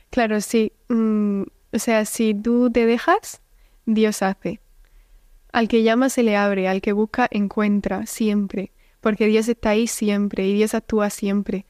[0.10, 0.72] Claro, sí.
[0.88, 1.42] Mm,
[1.74, 3.42] o sea, si tú te dejas,
[3.86, 4.62] Dios hace.
[5.52, 9.88] Al que llama se le abre, al que busca encuentra siempre, porque Dios está ahí
[9.88, 11.66] siempre y Dios actúa siempre.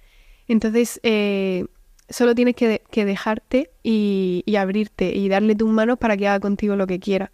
[0.47, 1.65] Entonces, eh,
[2.10, 6.88] solo tienes que, dejarte y, abrirte y darle tus manos para que haga contigo lo
[6.88, 7.31] que quiera.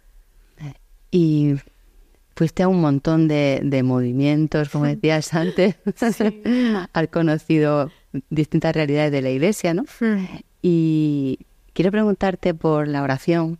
[1.10, 1.54] Y
[2.34, 5.76] fuiste a un montón de, movimientos, como decías antes,
[6.92, 7.90] has conocido
[8.30, 9.84] distintas realidades de la iglesia, ¿no?
[10.62, 11.38] Y
[11.72, 13.58] quiero preguntarte por la oración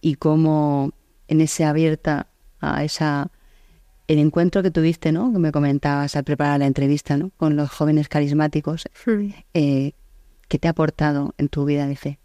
[0.00, 0.92] y cómo
[1.28, 2.28] en ese abierta
[2.60, 3.30] a esa
[4.08, 5.32] el encuentro que tuviste, ¿no?
[5.32, 7.30] Que me comentabas al preparar la entrevista, ¿no?
[7.36, 8.88] Con los jóvenes carismáticos,
[9.54, 9.92] eh,
[10.48, 12.18] ¿qué te ha aportado en tu vida de fe?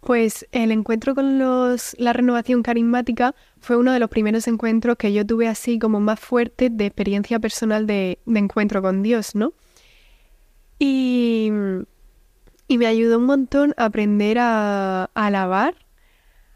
[0.00, 5.12] Pues el encuentro con los, la renovación carismática fue uno de los primeros encuentros que
[5.12, 9.54] yo tuve así como más fuerte de experiencia personal de, encuentro con Dios, ¿no?
[10.78, 11.50] Y,
[12.68, 15.74] y, me ayudó un montón a aprender a, alabar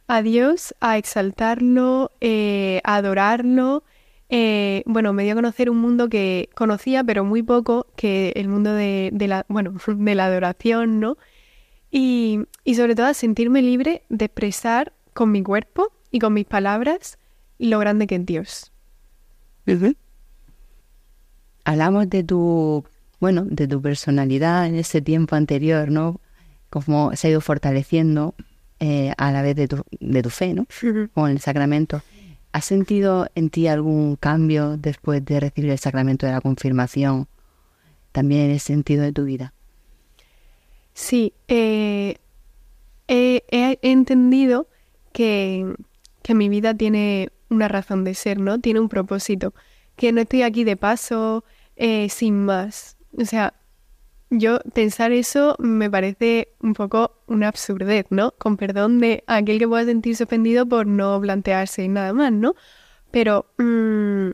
[0.07, 3.83] a Dios, a exaltarlo, eh, a adorarlo,
[4.31, 8.49] eh, bueno, me dio a conocer un mundo que conocía, pero muy poco, que el
[8.49, 11.19] mundo de, la, bueno, de la adoración, ¿no?
[11.91, 16.47] y, y sobre todo a sentirme libre de expresar con mi cuerpo y con mis
[16.47, 17.19] palabras
[17.59, 18.73] lo grande que es Dios.
[21.65, 22.85] Hablamos de tu,
[23.19, 26.21] bueno, de tu personalidad en ese tiempo anterior, ¿no?
[26.71, 28.35] Cómo se ha ido fortaleciendo
[28.79, 30.67] eh, a la vez de tu, de tu fe, ¿no?
[31.15, 32.03] Con el sacramento.
[32.53, 37.29] ¿Has sentido en ti algún cambio después de recibir el sacramento de la confirmación?
[38.13, 39.55] También en el sentido de tu vida.
[40.95, 42.17] Sí, eh,
[43.07, 44.69] he, entendido
[45.13, 45.75] que,
[46.23, 48.59] que mi vida tiene una razón de ser, ¿no?
[48.59, 49.55] Tiene un propósito.
[49.97, 51.45] Que no estoy aquí de paso,
[51.77, 52.97] eh, sin más.
[53.17, 53.55] O sea,
[54.31, 58.33] yo pensar eso me parece un poco una absurdez, ¿no?
[58.39, 62.55] Con perdón de aquel que pueda sentirse ofendido por no plantearse nada más, ¿no?
[63.11, 64.31] Pero, mm,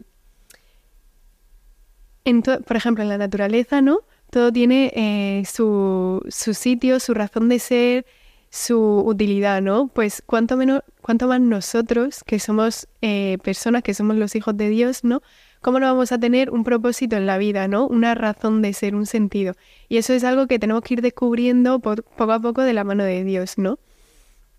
[2.67, 4.01] por ejemplo, en la naturaleza, ¿no?
[4.31, 8.07] Todo tiene eh, su, su sitio, su razón de ser,
[8.51, 9.89] su utilidad, ¿no?
[9.89, 14.69] Pues cuanto menos, cuanto más nosotros, que somos eh, personas, que somos los hijos de
[14.69, 15.23] Dios, ¿no?
[15.67, 17.89] ¿Cómo no vamos a tener un propósito en la vida, ¿no?
[17.89, 19.55] Una razón de ser, un sentido.
[19.89, 23.03] Y eso es algo que tenemos que ir descubriendo poco a poco de la mano
[23.03, 23.81] de Dios, ¿no?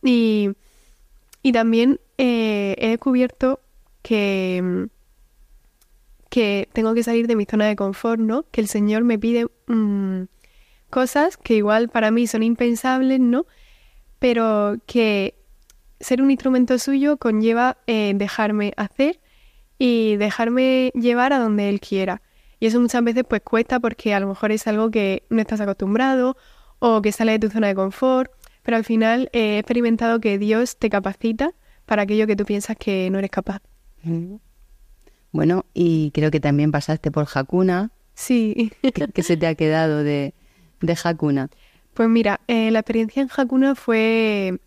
[0.03, 0.49] Y,
[1.41, 3.61] y también eh, he descubierto
[4.01, 4.89] que,
[6.29, 8.43] que tengo que salir de mi zona de confort, ¿no?
[8.51, 10.23] Que el Señor me pide mm,
[10.89, 13.45] cosas que igual para mí son impensables, ¿no?
[14.19, 15.35] pero que
[15.99, 19.19] ser un instrumento suyo conlleva eh, dejarme hacer
[19.77, 22.21] y dejarme llevar a donde él quiera.
[22.59, 25.61] Y eso muchas veces pues cuesta porque a lo mejor es algo que no estás
[25.61, 26.37] acostumbrado
[26.79, 28.31] o que sale de tu zona de confort,
[28.63, 31.53] pero al final eh, he experimentado que Dios te capacita
[31.85, 33.61] para aquello que tú piensas que no eres capaz.
[35.31, 37.91] Bueno, y creo que también pasaste por Hakuna.
[38.13, 38.71] Sí.
[39.13, 40.33] ¿Qué, se te ha quedado de,
[40.81, 41.49] de Hakuna?
[41.93, 44.59] Pues mira, eh, la experiencia en Hakuna fue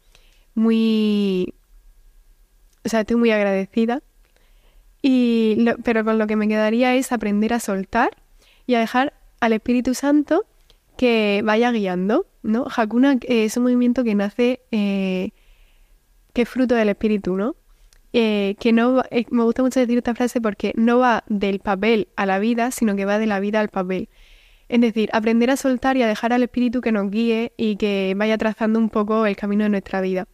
[0.55, 1.55] muy...
[2.85, 4.03] O sea, estoy muy agradecida.
[5.03, 8.11] Y pero con lo que me quedaría es aprender a soltar
[8.67, 10.45] y a dejar al Espíritu Santo
[10.97, 12.67] que vaya guiando, ¿no?
[12.75, 15.31] Hakuna es un movimiento que nace, eh,
[16.35, 17.57] que es fruto del Espíritu, ¿no?
[18.13, 22.27] Eh, que no me gusta mucho decir esta frase porque no va del papel a
[22.27, 24.09] la vida, sino que va de la vida al papel.
[24.69, 28.15] Es decir, aprender a soltar y a dejar al espíritu que nos guíe y que
[28.17, 30.29] vaya trazando un poco el camino de nuestra vida.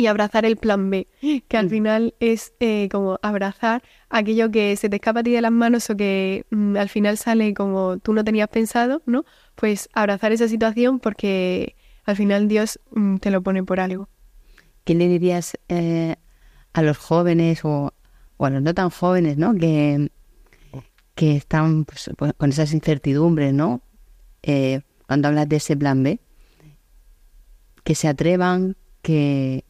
[0.00, 1.08] Y abrazar el plan B,
[1.46, 1.68] que al mm.
[1.68, 5.90] final es eh, como abrazar aquello que se te escapa a ti de las manos
[5.90, 9.26] o que mm, al final sale como tú no tenías pensado, ¿no?
[9.56, 14.08] Pues abrazar esa situación porque al final Dios mm, te lo pone por algo.
[14.84, 16.16] ¿Qué le dirías eh,
[16.72, 17.92] a los jóvenes o,
[18.38, 19.54] o, a los no tan jóvenes, ¿no?
[19.54, 20.10] Que,
[21.14, 23.82] que están pues, pues, con esas incertidumbres, ¿no?
[24.42, 26.20] Eh, cuando hablas de ese plan B,
[27.84, 29.66] que se atrevan, que,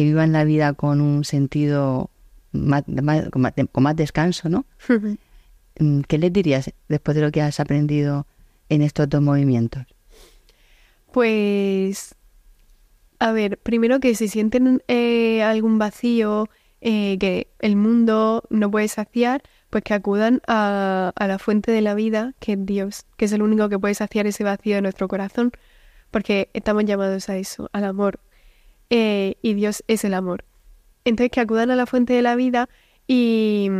[0.00, 2.10] vivan la vida con un sentido
[2.52, 2.84] más,
[3.30, 4.64] con, más, descanso, ¿no?
[5.78, 8.26] Mm, ¿Qué les dirías después de lo que has aprendido
[8.68, 9.84] en estos dos movimientos?
[11.12, 12.14] Pues,
[13.18, 16.48] a ver, primero que si sienten eh, algún vacío
[16.80, 21.94] eh, que el mundo no puede saciar, pues que acudan a, la fuente de la
[21.94, 25.06] vida, que es Dios, que es el único que puede saciar ese vacío de nuestro
[25.06, 25.52] corazón,
[26.10, 28.20] porque estamos llamados a eso, al amor,
[28.94, 30.44] eh, y Dios es el amor.
[31.06, 32.68] Entonces que acudan a la fuente de la vida
[33.08, 33.70] y,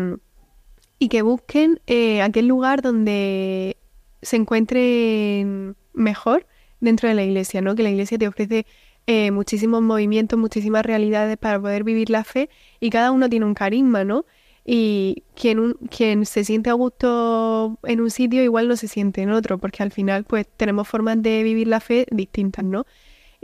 [0.98, 3.76] y que busquen eh, aquel lugar donde
[4.22, 6.46] se encuentren mejor
[6.80, 7.74] dentro de la iglesia, ¿no?
[7.74, 8.64] Que la iglesia te ofrece
[9.06, 12.48] eh, muchísimos movimientos, muchísimas realidades para poder vivir la fe
[12.80, 14.24] y cada uno tiene un carisma, ¿no?
[14.64, 19.30] y quien, quien se siente a gusto en un sitio igual no se siente en
[19.30, 22.86] otro, porque al final pues tenemos formas de vivir la fe distintas, ¿no?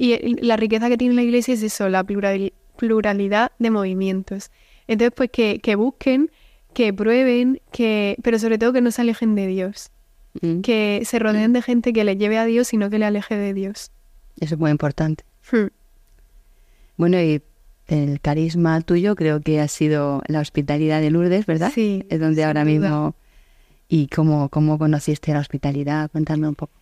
[0.00, 4.52] Y la riqueza que tiene la iglesia es eso, la pluralidad de movimientos.
[4.86, 6.30] Entonces pues que, que busquen,
[6.72, 9.90] que prueben, que pero sobre todo que no se alejen de Dios,
[10.40, 10.60] mm.
[10.60, 13.36] que se rodeen de gente que le lleve a Dios y no que le aleje
[13.36, 13.90] de Dios.
[14.38, 15.24] Eso es muy importante.
[15.50, 15.66] Hmm.
[16.96, 17.42] Bueno, y
[17.88, 21.72] el carisma tuyo creo que ha sido la hospitalidad de Lourdes, ¿verdad?
[21.74, 22.06] Sí.
[22.08, 23.16] Es donde ahora mismo...
[23.90, 26.10] ¿Y cómo, cómo conociste la hospitalidad?
[26.10, 26.77] Cuéntame un poco.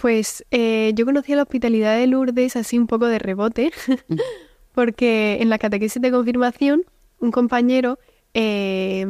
[0.00, 3.72] Pues eh, yo conocí la hospitalidad de Lourdes así un poco de rebote,
[4.08, 4.16] mm.
[4.74, 6.84] porque en la catequesis de confirmación
[7.20, 7.98] un compañero
[8.34, 9.06] eh,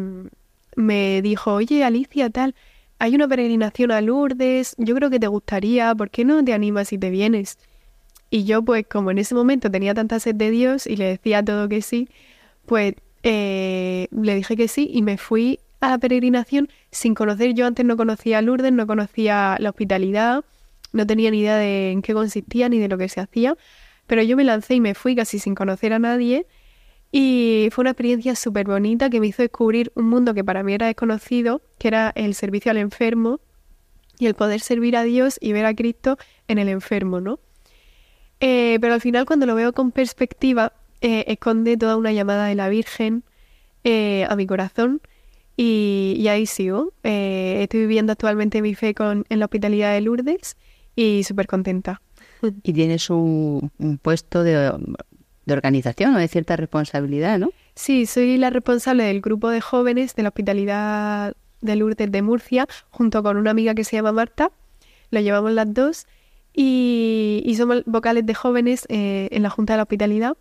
[0.76, 2.54] me dijo, oye Alicia, tal,
[2.98, 6.92] hay una peregrinación a Lourdes, yo creo que te gustaría, ¿por qué no te animas
[6.92, 7.58] y te vienes?
[8.30, 11.44] Y yo, pues, como en ese momento tenía tanta sed de Dios y le decía
[11.44, 12.08] todo que sí,
[12.66, 17.54] pues eh, le dije que sí y me fui a la peregrinación sin conocer.
[17.54, 20.44] Yo antes no conocía a Lourdes, no conocía la hospitalidad,
[20.94, 23.56] no tenía ni idea de en qué consistía ni de lo que se hacía,
[24.06, 26.46] pero yo me lancé y me fui casi sin conocer a nadie
[27.16, 30.72] y fue una experiencia súper bonita que me hizo descubrir un mundo que para mí
[30.74, 33.40] era desconocido, que era el servicio al enfermo
[34.18, 36.18] y el poder servir a Dios y ver a Cristo
[36.48, 37.38] en el enfermo, ¿no?
[38.40, 42.56] Eh, pero al final cuando lo veo con perspectiva, eh, esconde toda una llamada de
[42.56, 43.22] la Virgen
[43.84, 45.00] eh, a mi corazón
[45.56, 46.94] y, ahí sigo.
[47.04, 50.56] estoy viviendo actualmente mi fe con, en la hospitalidad de Lourdes
[50.96, 52.00] y súper contenta.
[52.62, 53.70] Y tienes un,
[54.02, 54.72] puesto de,
[55.48, 57.50] organización o de cierta responsabilidad, ¿no?
[57.74, 62.66] Sí, soy la responsable del grupo de jóvenes de la hospitalidad de Lourdes de Murcia,
[62.90, 64.50] junto con una amiga que se llama Marta.
[65.10, 66.06] Lo llevamos las dos
[66.52, 70.36] y, somos vocales de jóvenes eh, en la Junta de la Hospitalidad.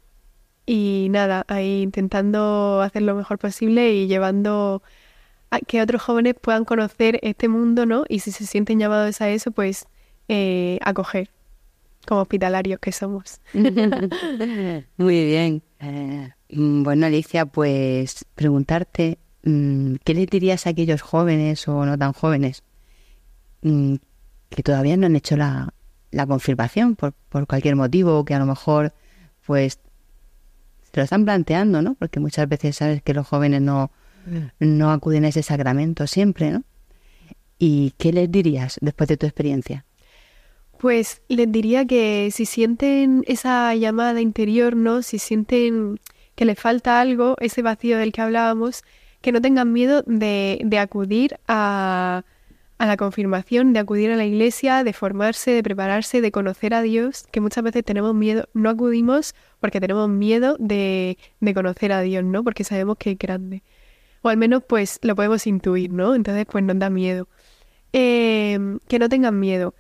[0.66, 4.82] Y nada, ahí intentando hacer lo mejor posible y llevando
[5.50, 8.06] a que otros jóvenes puedan conocer este mundo, ¿no?
[8.08, 9.88] Y si se sienten llamados a eso, pues
[10.28, 11.30] eh, acoger
[12.08, 13.40] como hospitalarios que somos.
[13.54, 15.64] Muy bien.
[15.80, 21.98] Eh, mm, bueno, Alicia, pues preguntarte, mm, ¿qué le dirías a aquellos jóvenes o no
[21.98, 22.64] tan jóvenes
[23.62, 23.96] mm,
[24.50, 25.74] que todavía no han hecho la,
[26.12, 28.94] la confirmación por, por cualquier motivo, que a lo mejor
[29.46, 29.80] pues
[30.94, 31.96] se lo están planteando, ¿no?
[31.96, 33.92] Porque muchas veces sabes que los jóvenes no,
[34.60, 36.64] no acuden a ese sacramento siempre, ¿no?
[37.58, 39.86] ¿Y qué les dirías después de tu experiencia?
[40.84, 45.02] Pues les diría que si sienten esa llamada interior, ¿no?
[45.02, 46.02] Si sienten
[46.36, 48.84] que les falta algo, ese vacío del que hablábamos,
[49.22, 52.26] que no tengan miedo de, de acudir a,
[52.80, 56.82] a la confirmación, de acudir a la iglesia, de formarse, de prepararse, de conocer a
[56.82, 61.18] Dios, que muchas veces tenemos miedo, no acudimos porque tenemos miedo de,
[61.56, 62.44] conocer a Dios, ¿no?
[62.44, 63.64] Porque sabemos que es grande.
[64.22, 66.14] O al menos pues lo podemos intuir, ¿no?
[66.14, 67.30] Entonces pues nos da miedo.
[67.94, 68.60] Eh,
[68.90, 69.76] que no tengan miedo,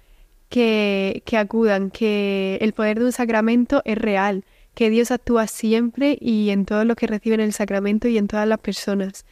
[0.53, 4.45] que, que acudan, que el poder de un sacramento es real,
[4.75, 8.47] que Dios actúa siempre y en todos los que reciben el sacramento y en todas
[8.47, 9.25] las personas.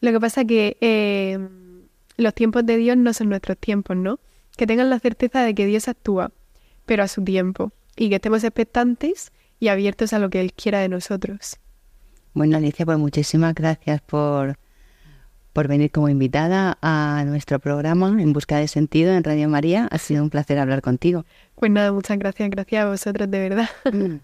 [0.00, 1.38] Lo que pasa que eh,
[2.16, 4.18] los tiempos de Dios no son nuestros tiempos, ¿no?
[4.56, 6.32] Que tengan la certeza de que Dios actúa,
[6.86, 9.30] pero a su tiempo, y que estemos expectantes
[9.60, 11.58] y abiertos a lo que Él quiera de nosotros.
[12.34, 14.58] Bueno, Alicia, pues muchísimas gracias por,
[15.58, 19.88] por venir como invitada a nuestro programa En Busca de Sentido en Radio María.
[19.90, 21.24] Ha sido un placer hablar contigo.
[21.56, 23.68] Pues nada, muchas gracias, gracias a vosotros, de verdad.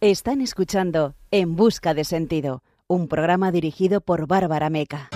[0.00, 5.10] Están escuchando En Busca de Sentido, un programa dirigido por Bárbara Meca.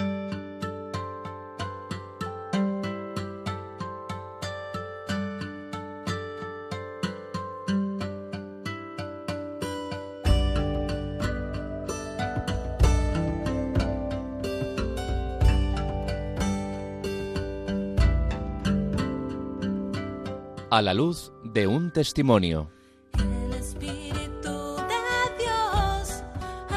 [20.70, 22.70] A la luz de un testimonio.
[23.14, 26.22] El Espíritu de Dios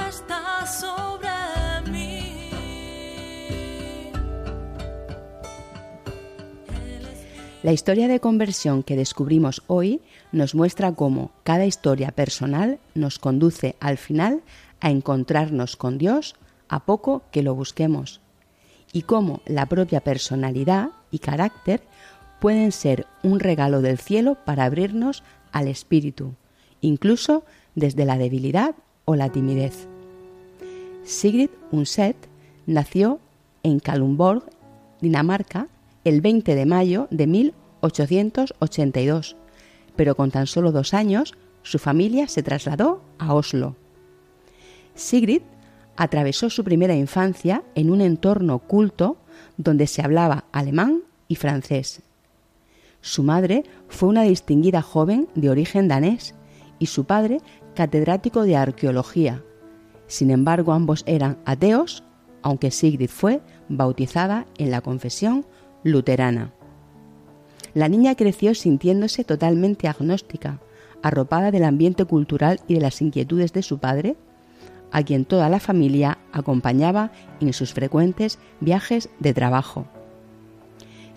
[0.08, 2.32] está sobre mí.
[7.64, 13.76] La historia de conversión que descubrimos hoy nos muestra cómo cada historia personal nos conduce
[13.82, 14.42] al final
[14.80, 16.36] a encontrarnos con Dios
[16.70, 18.22] a poco que lo busquemos
[18.94, 21.82] y cómo la propia personalidad y carácter
[22.42, 26.34] pueden ser un regalo del cielo para abrirnos al espíritu,
[26.82, 28.74] incluso desde la debilidad
[29.06, 29.88] o la timidez.
[31.04, 32.16] Sigrid Undset
[32.66, 33.20] nació
[33.62, 34.44] en Kalundborg,
[35.02, 35.68] Dinamarca,
[36.04, 39.36] el 20 de mayo de 1882,
[39.96, 43.76] pero con tan solo dos años su familia se trasladó a Oslo.
[44.96, 45.44] Sigrid
[45.96, 49.18] atravesó su primera infancia en un entorno culto
[49.58, 52.02] donde se hablaba alemán y francés.
[53.02, 56.36] Su madre fue una distinguida joven de origen danés
[56.80, 57.40] y su padre
[57.76, 59.44] catedrático de arqueología.
[60.08, 62.04] Sin embargo, ambos eran ateos,
[62.44, 65.46] aunque Sigrid fue bautizada en la confesión
[65.84, 66.54] luterana.
[67.74, 70.60] La niña creció sintiéndose totalmente agnóstica,
[71.02, 74.16] arropada del ambiente cultural y de las inquietudes de su padre,
[74.92, 79.88] a quien toda la familia acompañaba en sus frecuentes viajes de trabajo.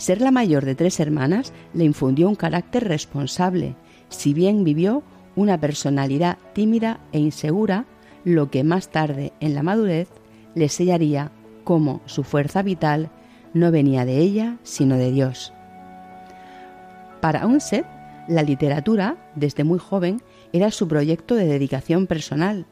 [0.05, 3.75] Ser la mayor de tres hermanas le infundió un carácter responsable,
[4.11, 5.03] si bien vivió
[5.35, 7.87] una personalidad tímida e insegura,
[8.23, 10.11] lo que más tarde, en la madurez,
[10.55, 11.33] le sellaría
[11.65, 13.09] cómo su fuerza vital
[13.55, 15.55] no venía de ella, sino de Dios.
[17.23, 17.87] Para Unset,
[18.29, 20.21] la literatura, desde muy joven,
[20.53, 22.67] era su proyecto de dedicación personal.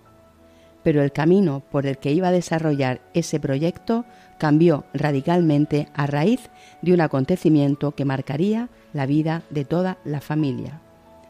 [0.82, 4.04] pero el camino por el que iba a desarrollar ese proyecto
[4.38, 6.50] cambió radicalmente a raíz
[6.82, 10.80] de un acontecimiento que marcaría la vida de toda la familia,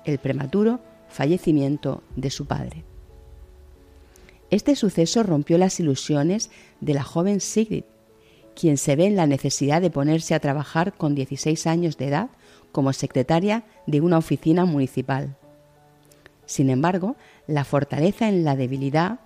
[0.05, 2.84] el prematuro fallecimiento de su padre.
[4.50, 6.50] Este suceso rompió las ilusiones
[6.80, 7.84] de la joven Sigrid,
[8.55, 12.30] quien se ve en la necesidad de ponerse a trabajar con 16 años de edad
[12.70, 15.36] como secretaria de una oficina municipal.
[16.44, 19.20] Sin embargo, la fortaleza en la debilidad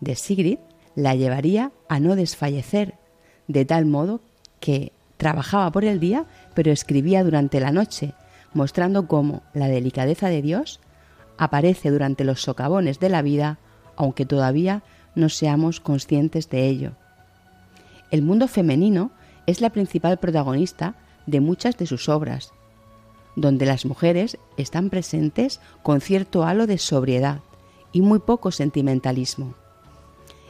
[0.00, 0.58] de Sigrid
[0.94, 2.94] la llevaría a no desfallecer,
[3.46, 4.20] de tal modo
[4.60, 8.14] que trabajaba por el día, pero escribía durante la noche,
[8.54, 10.80] mostrando cómo la delicadeza de Dios
[11.36, 13.58] aparece durante los socavones de la vida,
[13.96, 14.82] aunque todavía
[15.14, 16.92] no seamos conscientes de ello.
[18.10, 19.10] El mundo femenino
[19.46, 20.94] es la principal protagonista
[21.26, 22.52] de muchas de sus obras,
[23.36, 27.40] donde las mujeres están presentes con cierto halo de sobriedad
[27.92, 29.54] y muy poco sentimentalismo.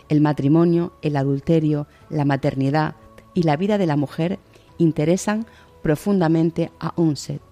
[0.08, 2.94] El matrimonio, el adulterio, la maternidad
[3.34, 4.38] y la vida de la mujer
[4.78, 5.46] interesan
[5.82, 7.42] profundamente a Unset,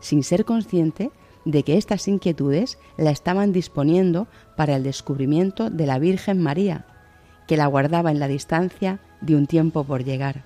[0.00, 1.10] sin ser consciente
[1.44, 6.86] de que estas inquietudes la estaban disponiendo para el descubrimiento de la Virgen María,
[7.46, 10.44] que la guardaba en la distancia de un tiempo por llegar.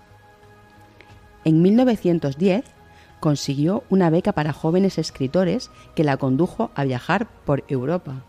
[1.45, 2.65] En 1910
[3.21, 8.25] consiguió una beca para jóvenes escritores que la condujo a viajar por Europa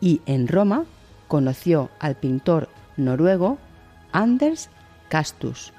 [0.00, 0.84] y en Roma
[1.28, 3.58] conoció al pintor noruego
[4.12, 4.70] Anders
[5.08, 5.72] Castus,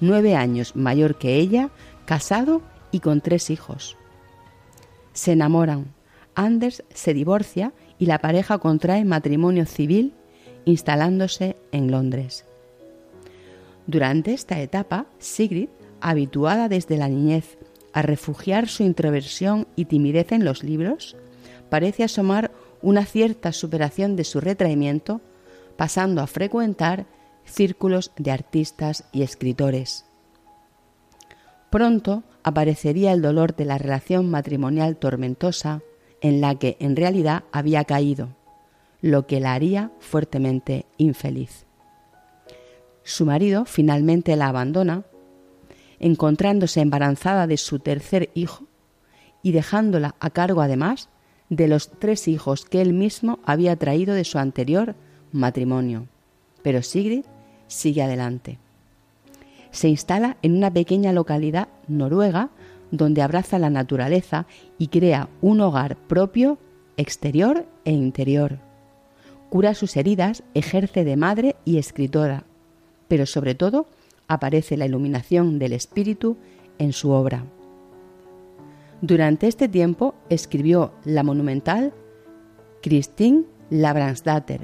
[0.00, 1.70] nueve años mayor que ella,
[2.04, 3.96] casado y con tres hijos.
[5.12, 5.94] Se enamoran,
[6.34, 10.12] Anders se divorcia y la pareja contrae matrimonio civil
[10.66, 12.44] instalándose en Londres.
[13.86, 15.68] Durante esta etapa, Sigrid,
[16.00, 17.56] habituada desde la niñez
[17.92, 21.16] a refugiar su introversión y timidez en los libros,
[21.70, 22.50] parece asomar
[22.82, 25.22] una cierta superación de su retraimiento,
[25.76, 27.06] pasando a frecuentar
[27.46, 30.04] círculos de artistas y escritores.
[31.70, 35.82] Pronto aparecería el dolor de la relación matrimonial tormentosa
[36.20, 38.36] en la que en realidad había caído,
[39.00, 41.66] lo que la haría fuertemente infeliz.
[43.02, 45.04] Su marido finalmente la abandona,
[45.98, 48.64] encontrándose embarazada de su tercer hijo
[49.42, 51.08] y dejándola a cargo además
[51.48, 54.96] de los tres hijos que él mismo había traído de su anterior
[55.32, 56.08] matrimonio.
[56.62, 57.24] Pero Sigrid
[57.66, 58.58] sigue adelante.
[59.70, 62.50] Se instala en una pequeña localidad noruega
[62.90, 64.46] donde abraza la naturaleza
[64.78, 66.58] y crea un hogar propio,
[66.96, 68.58] exterior e interior.
[69.50, 72.44] Cura sus heridas, ejerce de madre y escritora,
[73.08, 73.86] pero sobre todo
[74.28, 76.36] aparece la iluminación del espíritu
[76.78, 77.44] en su obra.
[79.02, 81.92] Durante este tiempo escribió la monumental
[82.82, 84.60] Christine Labransdatter,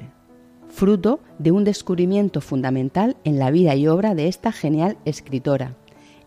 [0.73, 5.75] fruto de un descubrimiento fundamental en la vida y obra de esta genial escritora,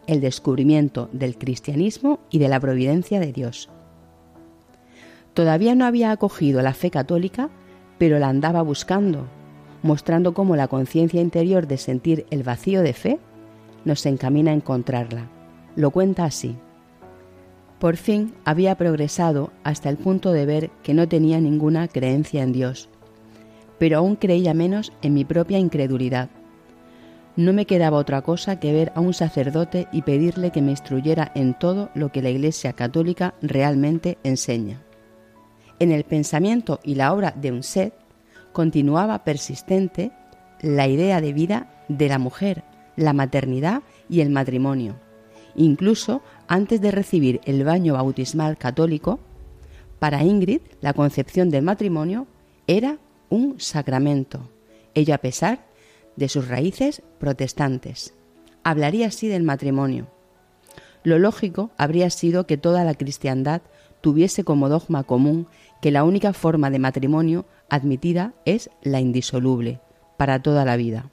[0.07, 3.69] el descubrimiento del cristianismo y de la providencia de Dios.
[5.35, 7.51] Todavía no había acogido la fe católica,
[7.99, 9.27] pero la andaba buscando,
[9.83, 13.19] mostrando cómo la conciencia interior de sentir el vacío de fe
[13.85, 15.29] nos encamina a encontrarla.
[15.75, 16.57] Lo cuenta así.
[17.81, 22.53] Por fin había progresado hasta el punto de ver que no tenía ninguna creencia en
[22.53, 22.89] Dios,
[23.79, 26.31] pero aún creía menos en mi propia incredulidad.
[27.37, 31.33] No me quedaba otra cosa que ver a un sacerdote y pedirle que me instruyera
[31.35, 34.83] en todo lo que la Iglesia católica realmente enseña.
[35.79, 37.93] En el pensamiento y la obra de Unset
[38.53, 40.13] continuaba persistente
[40.63, 42.65] la idea de vida de la mujer,
[42.97, 44.97] la maternidad y el matrimonio.
[45.55, 49.21] Incluso antes de recibir el baño bautismal católico,
[49.99, 52.27] para Ingrid la concepción del matrimonio
[52.67, 52.99] era
[53.29, 54.49] un sacramento,
[54.95, 55.67] ello a pesar
[56.17, 58.15] de sus raíces protestantes.
[58.63, 60.09] Hablaría así del matrimonio.
[61.05, 63.63] Lo lógico habría sido que toda la cristiandad
[64.01, 65.47] tuviese como dogma común
[65.81, 69.81] que la única forma de matrimonio admitida es la indisoluble,
[70.17, 71.11] para toda la vida.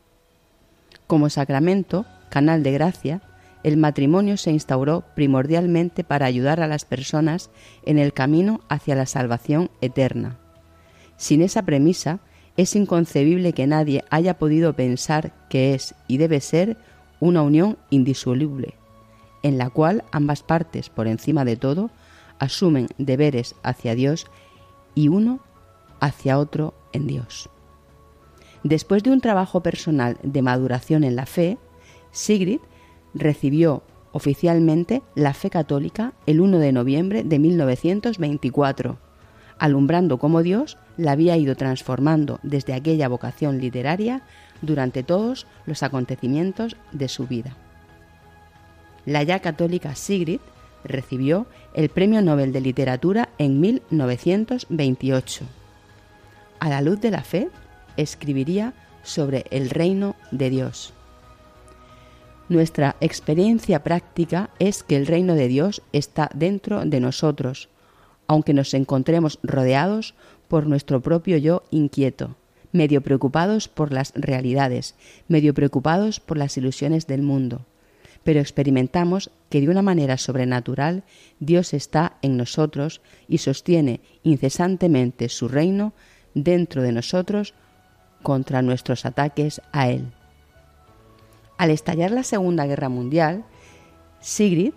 [1.08, 3.22] Como sacramento, canal de gracia,
[3.64, 7.50] el matrimonio se instauró primordialmente para ayudar a las personas
[7.86, 10.40] en el camino hacia la salvación eterna.
[11.24, 12.20] Sin esa premisa,
[12.58, 16.76] es inconcebible que nadie haya podido pensar que es y debe ser
[17.22, 18.74] una unión indisoluble,
[19.42, 21.92] en la cual ambas partes, por encima de todo,
[22.40, 24.28] asumen deberes hacia Dios
[24.96, 25.40] y uno
[26.02, 27.50] hacia otro en Dios.
[28.66, 31.58] Después de un trabajo personal de maduración en la fe,
[32.12, 32.60] Sigrid
[33.14, 39.13] recibió oficialmente la fe católica el 1 de noviembre de 1924
[39.64, 44.22] alumbrando cómo Dios la había ido transformando desde aquella vocación literaria
[44.62, 47.56] durante todos los acontecimientos de su vida.
[49.06, 50.42] La ya católica Sigrid
[50.84, 55.46] recibió el Premio Nobel de Literatura en 1928.
[56.60, 57.48] A la luz de la fe,
[57.96, 60.92] escribiría sobre el reino de Dios.
[62.50, 67.70] Nuestra experiencia práctica es que el reino de Dios está dentro de nosotros,
[68.28, 70.16] aunque nos encontremos rodeados
[70.48, 72.36] por nuestro propio yo inquieto,
[72.72, 74.96] medio preocupados por las realidades,
[75.28, 77.66] medio preocupados por las ilusiones del mundo.
[78.24, 81.04] Pero experimentamos que de una manera sobrenatural
[81.40, 85.94] Dios está en nosotros y sostiene incesantemente su reino
[86.34, 87.54] dentro de nosotros
[88.22, 90.12] contra nuestros ataques a Él.
[91.58, 93.44] Al estallar la Segunda Guerra Mundial,
[94.20, 94.74] Sigrid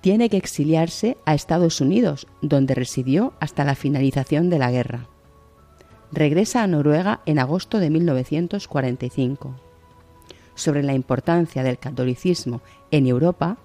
[0.00, 5.06] tiene que exiliarse a Estados Unidos, donde residió hasta la finalización de la guerra.
[6.12, 9.54] Regresa a Noruega en agosto de 1945.
[10.54, 13.58] Sobre la importancia del catolicismo en Europa,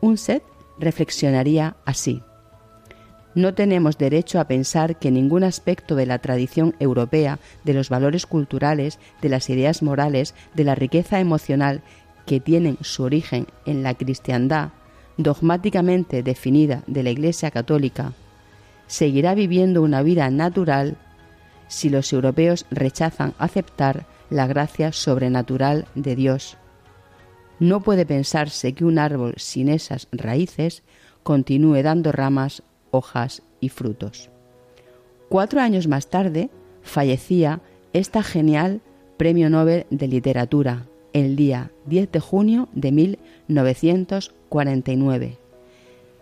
[0.00, 0.42] Unset
[0.78, 2.22] reflexionaría así.
[3.34, 8.26] No tenemos derecho a pensar que ningún aspecto de la tradición europea, de los valores
[8.26, 11.82] culturales, de las ideas morales, de la riqueza emocional
[12.26, 14.70] que tienen su origen en la cristiandad,
[15.18, 18.14] dogmáticamente definida de la Iglesia Católica,
[18.86, 20.96] seguirá viviendo una vida natural
[21.66, 26.56] si los europeos rechazan aceptar la gracia sobrenatural de Dios.
[27.60, 30.82] No puede pensarse que un árbol sin esas raíces
[31.22, 34.30] continúe dando ramas, hojas y frutos.
[35.28, 36.48] Cuatro años más tarde
[36.82, 37.60] fallecía
[37.92, 38.80] esta genial
[39.16, 42.92] Premio Nobel de Literatura, el día 10 de junio de
[44.50, 45.38] 1949,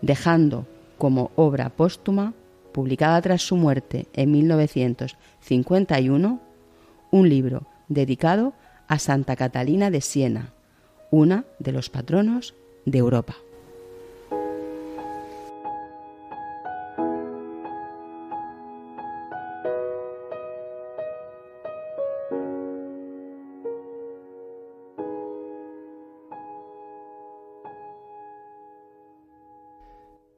[0.01, 0.67] dejando
[0.97, 2.33] como obra póstuma,
[2.71, 6.39] publicada tras su muerte en 1951,
[7.11, 8.53] un libro dedicado
[8.87, 10.53] a Santa Catalina de Siena,
[11.09, 12.53] una de los patronos
[12.85, 13.37] de Europa.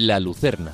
[0.00, 0.72] La Lucerna.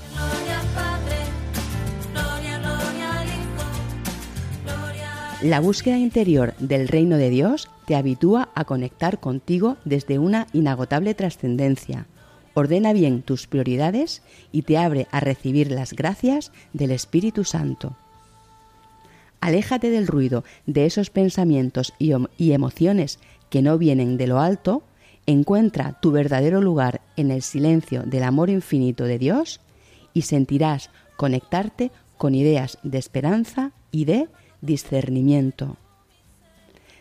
[5.43, 11.13] La búsqueda interior del reino de Dios te habitúa a conectar contigo desde una inagotable
[11.15, 12.07] trascendencia.
[12.55, 14.23] Ordena bien tus prioridades
[14.53, 17.97] y te abre a recibir las gracias del Espíritu Santo.
[19.41, 23.19] Aléjate del ruido de esos pensamientos y, y emociones
[23.51, 24.85] que no vienen de lo alto
[25.27, 29.61] Encuentra tu verdadero lugar en el silencio del amor infinito de Dios
[30.15, 34.29] y sentirás conectarte con ideas de esperanza y de
[34.61, 35.77] discernimiento.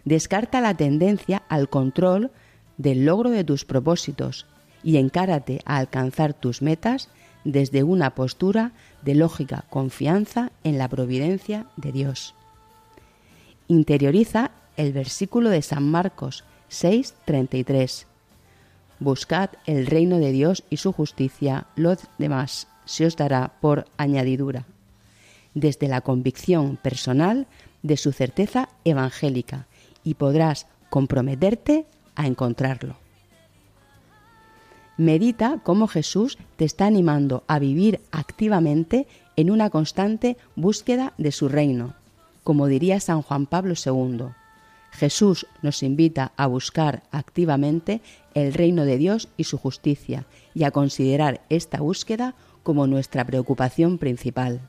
[0.06, 2.32] Descarta la tendencia al control
[2.78, 4.48] del logro de tus propósitos
[4.84, 7.10] y encárate a alcanzar tus metas
[7.44, 8.72] desde una postura
[9.04, 12.34] de lógica confianza en la providencia de Dios.
[13.68, 18.08] Interioriza el versículo de San Marcos 6:33
[19.00, 24.66] Buscad el reino de Dios y su justicia, lo demás se os dará por añadidura.
[25.54, 27.48] Desde la convicción personal
[27.84, 29.68] de su certeza evangélica
[30.04, 31.86] y podrás comprometerte
[32.16, 32.96] a encontrarlo.
[34.98, 41.50] Medita cómo Jesús te está animando a vivir activamente en una constante búsqueda de su
[41.50, 41.96] reino,
[42.46, 44.28] como diría San Juan Pablo II
[44.96, 48.02] Jesús nos invita a buscar activamente
[48.36, 53.98] el reino de Dios y su justicia y a considerar esta búsqueda como nuestra preocupación
[53.98, 54.62] principal.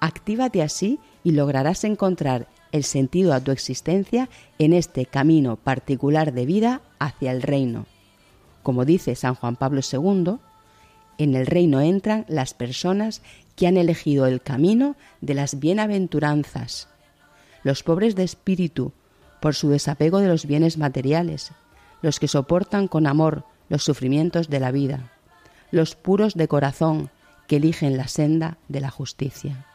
[0.00, 4.28] Actívate así y lograrás encontrar el sentido a tu existencia
[4.58, 7.86] en este camino particular de vida hacia el reino.
[8.62, 10.38] Como dice San Juan Pablo II,
[11.18, 13.22] en el reino entran las personas
[13.54, 16.88] que han elegido el camino de las bienaventuranzas,
[17.62, 18.92] los pobres de espíritu,
[19.40, 21.52] por su desapego de los bienes materiales,
[22.02, 25.12] los que soportan con amor los sufrimientos de la vida,
[25.70, 27.10] los puros de corazón
[27.46, 29.66] que eligen la senda de la justicia.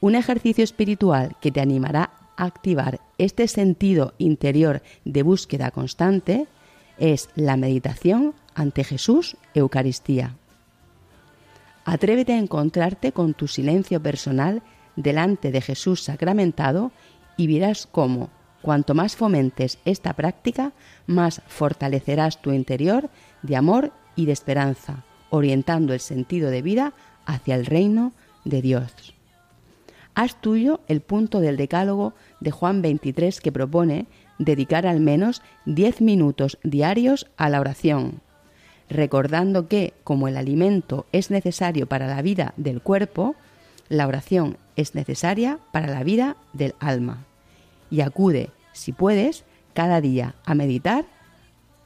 [0.00, 6.46] Un ejercicio espiritual que te animará a activar este sentido interior de búsqueda constante
[6.98, 10.36] es la meditación ante Jesús Eucaristía.
[11.84, 14.62] Atrévete a encontrarte con tu silencio personal
[14.96, 16.92] delante de Jesús sacramentado
[17.36, 18.30] y verás cómo,
[18.62, 20.72] cuanto más fomentes esta práctica,
[21.06, 23.10] más fortalecerás tu interior
[23.42, 26.92] de amor y de esperanza, orientando el sentido de vida
[27.26, 28.12] hacia el reino
[28.44, 29.14] de Dios.
[30.14, 34.06] Haz tuyo el punto del decálogo de Juan 23 que propone
[34.38, 38.20] dedicar al menos 10 minutos diarios a la oración,
[38.88, 43.36] recordando que, como el alimento es necesario para la vida del cuerpo,
[43.88, 47.24] la oración es necesaria para la vida del alma.
[47.90, 51.04] Y acude, si puedes, cada día a meditar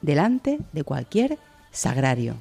[0.01, 1.39] delante de cualquier
[1.71, 2.35] sagrario.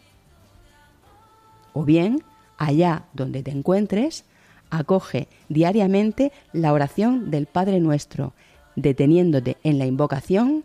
[1.72, 2.22] O bien,
[2.58, 4.24] allá donde te encuentres,
[4.70, 8.32] acoge diariamente la oración del Padre nuestro,
[8.76, 10.64] deteniéndote en la invocación,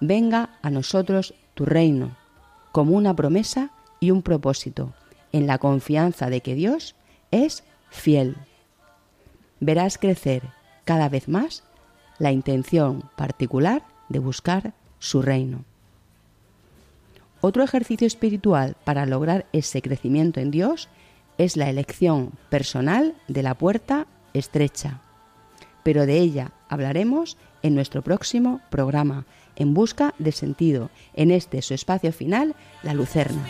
[0.00, 2.16] venga a nosotros tu reino,
[2.72, 3.70] como una promesa
[4.00, 4.94] y un propósito,
[5.32, 6.94] en la confianza de que Dios
[7.30, 8.36] es fiel.
[9.60, 10.42] Verás crecer
[10.84, 11.64] cada vez más
[12.18, 15.64] la intención particular de buscar su reino.
[17.40, 20.88] Otro ejercicio espiritual para lograr ese crecimiento en Dios
[21.38, 25.00] es la elección personal de la puerta estrecha.
[25.84, 31.74] Pero de ella hablaremos en nuestro próximo programa, En Busca de Sentido, en este su
[31.74, 33.46] espacio final, La Lucerna.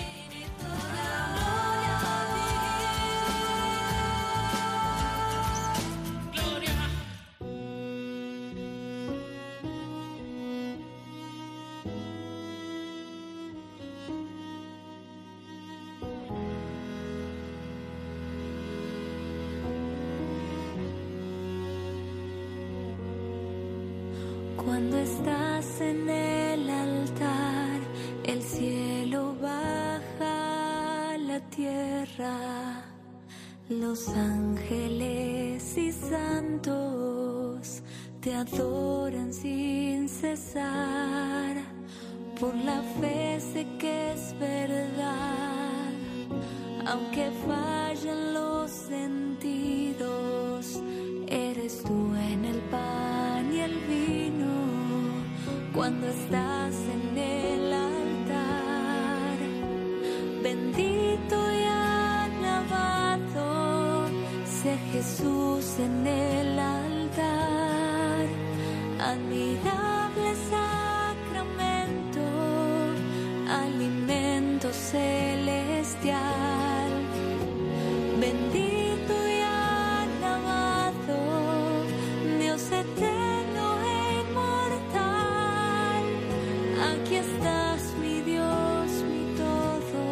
[87.08, 90.04] Aquí estás, mi Dios, mi todo,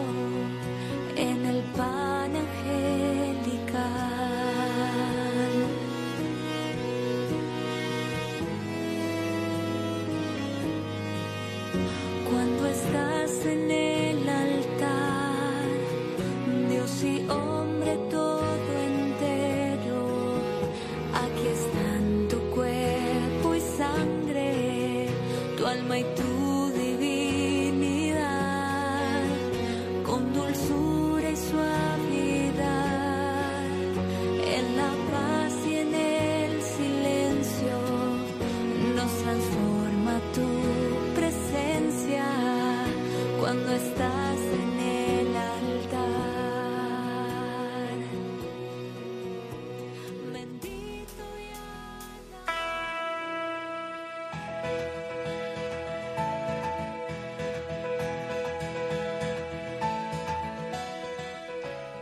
[1.15, 1.56] en el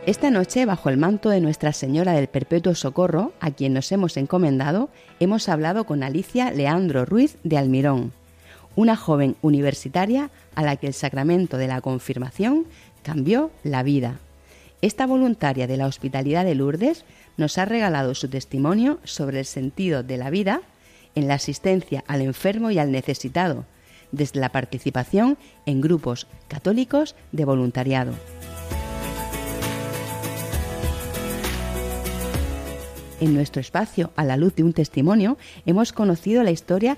[0.05, 4.17] Esta noche, bajo el manto de Nuestra Señora del Perpetuo Socorro, a quien nos hemos
[4.17, 4.89] encomendado,
[5.19, 8.13] hemos hablado con Alicia Leandro Ruiz de Almirón,
[8.75, 12.67] una joven universitaria a la que el sacramento de la confirmación
[13.01, 14.19] cambió la vida.
[14.83, 17.03] Esta voluntaria de la Hospitalidad de Lourdes
[17.35, 20.61] nos ha regalado su testimonio sobre el sentido de la vida
[21.15, 23.65] en la asistencia al enfermo y al necesitado,
[24.11, 28.13] desde la participación en grupos católicos de voluntariado.
[33.25, 36.97] En nuestro espacio A la luz de un testimonio hemos conocido la historia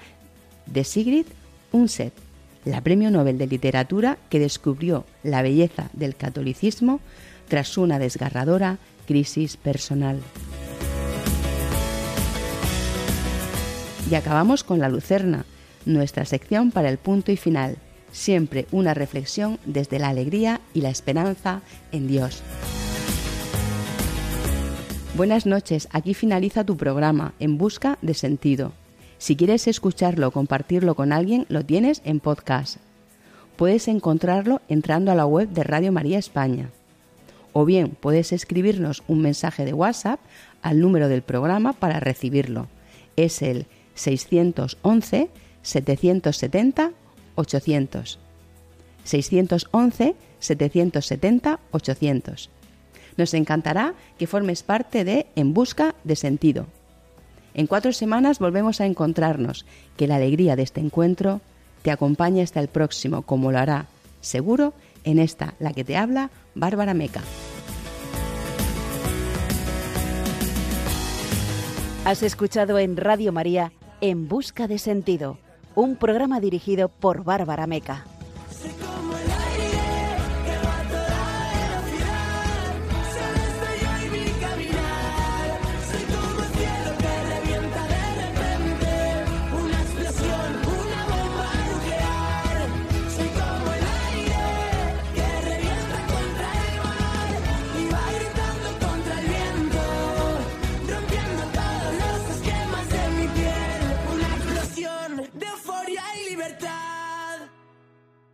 [0.65, 1.25] de Sigrid
[1.71, 2.13] Undset,
[2.65, 6.99] la premio Nobel de Literatura que descubrió la belleza del catolicismo
[7.47, 10.19] tras una desgarradora crisis personal.
[14.11, 15.45] Y acabamos con la Lucerna,
[15.85, 17.77] nuestra sección para el punto y final,
[18.11, 21.61] siempre una reflexión desde la alegría y la esperanza
[21.93, 22.41] en Dios.
[25.17, 28.73] Buenas noches, aquí finaliza tu programa En Busca de Sentido.
[29.17, 32.77] Si quieres escucharlo o compartirlo con alguien, lo tienes en podcast.
[33.55, 36.69] Puedes encontrarlo entrando a la web de Radio María España.
[37.51, 40.19] O bien puedes escribirnos un mensaje de WhatsApp
[40.61, 42.67] al número del programa para recibirlo.
[43.15, 43.65] Es el
[43.95, 45.31] 611
[45.63, 46.91] 770
[47.33, 48.19] 800.
[49.03, 52.56] 611 770 800.
[53.17, 56.67] Nos encantará que formes parte de En Busca de Sentido.
[57.53, 59.65] En cuatro semanas volvemos a encontrarnos.
[59.97, 61.41] Que la alegría de este encuentro
[61.81, 63.87] te acompañe hasta el próximo, como lo hará,
[64.21, 67.21] seguro, en esta, la que te habla, Bárbara Meca.
[72.05, 75.39] Has escuchado en Radio María En Busca de Sentido,
[75.75, 78.05] un programa dirigido por Bárbara Meca.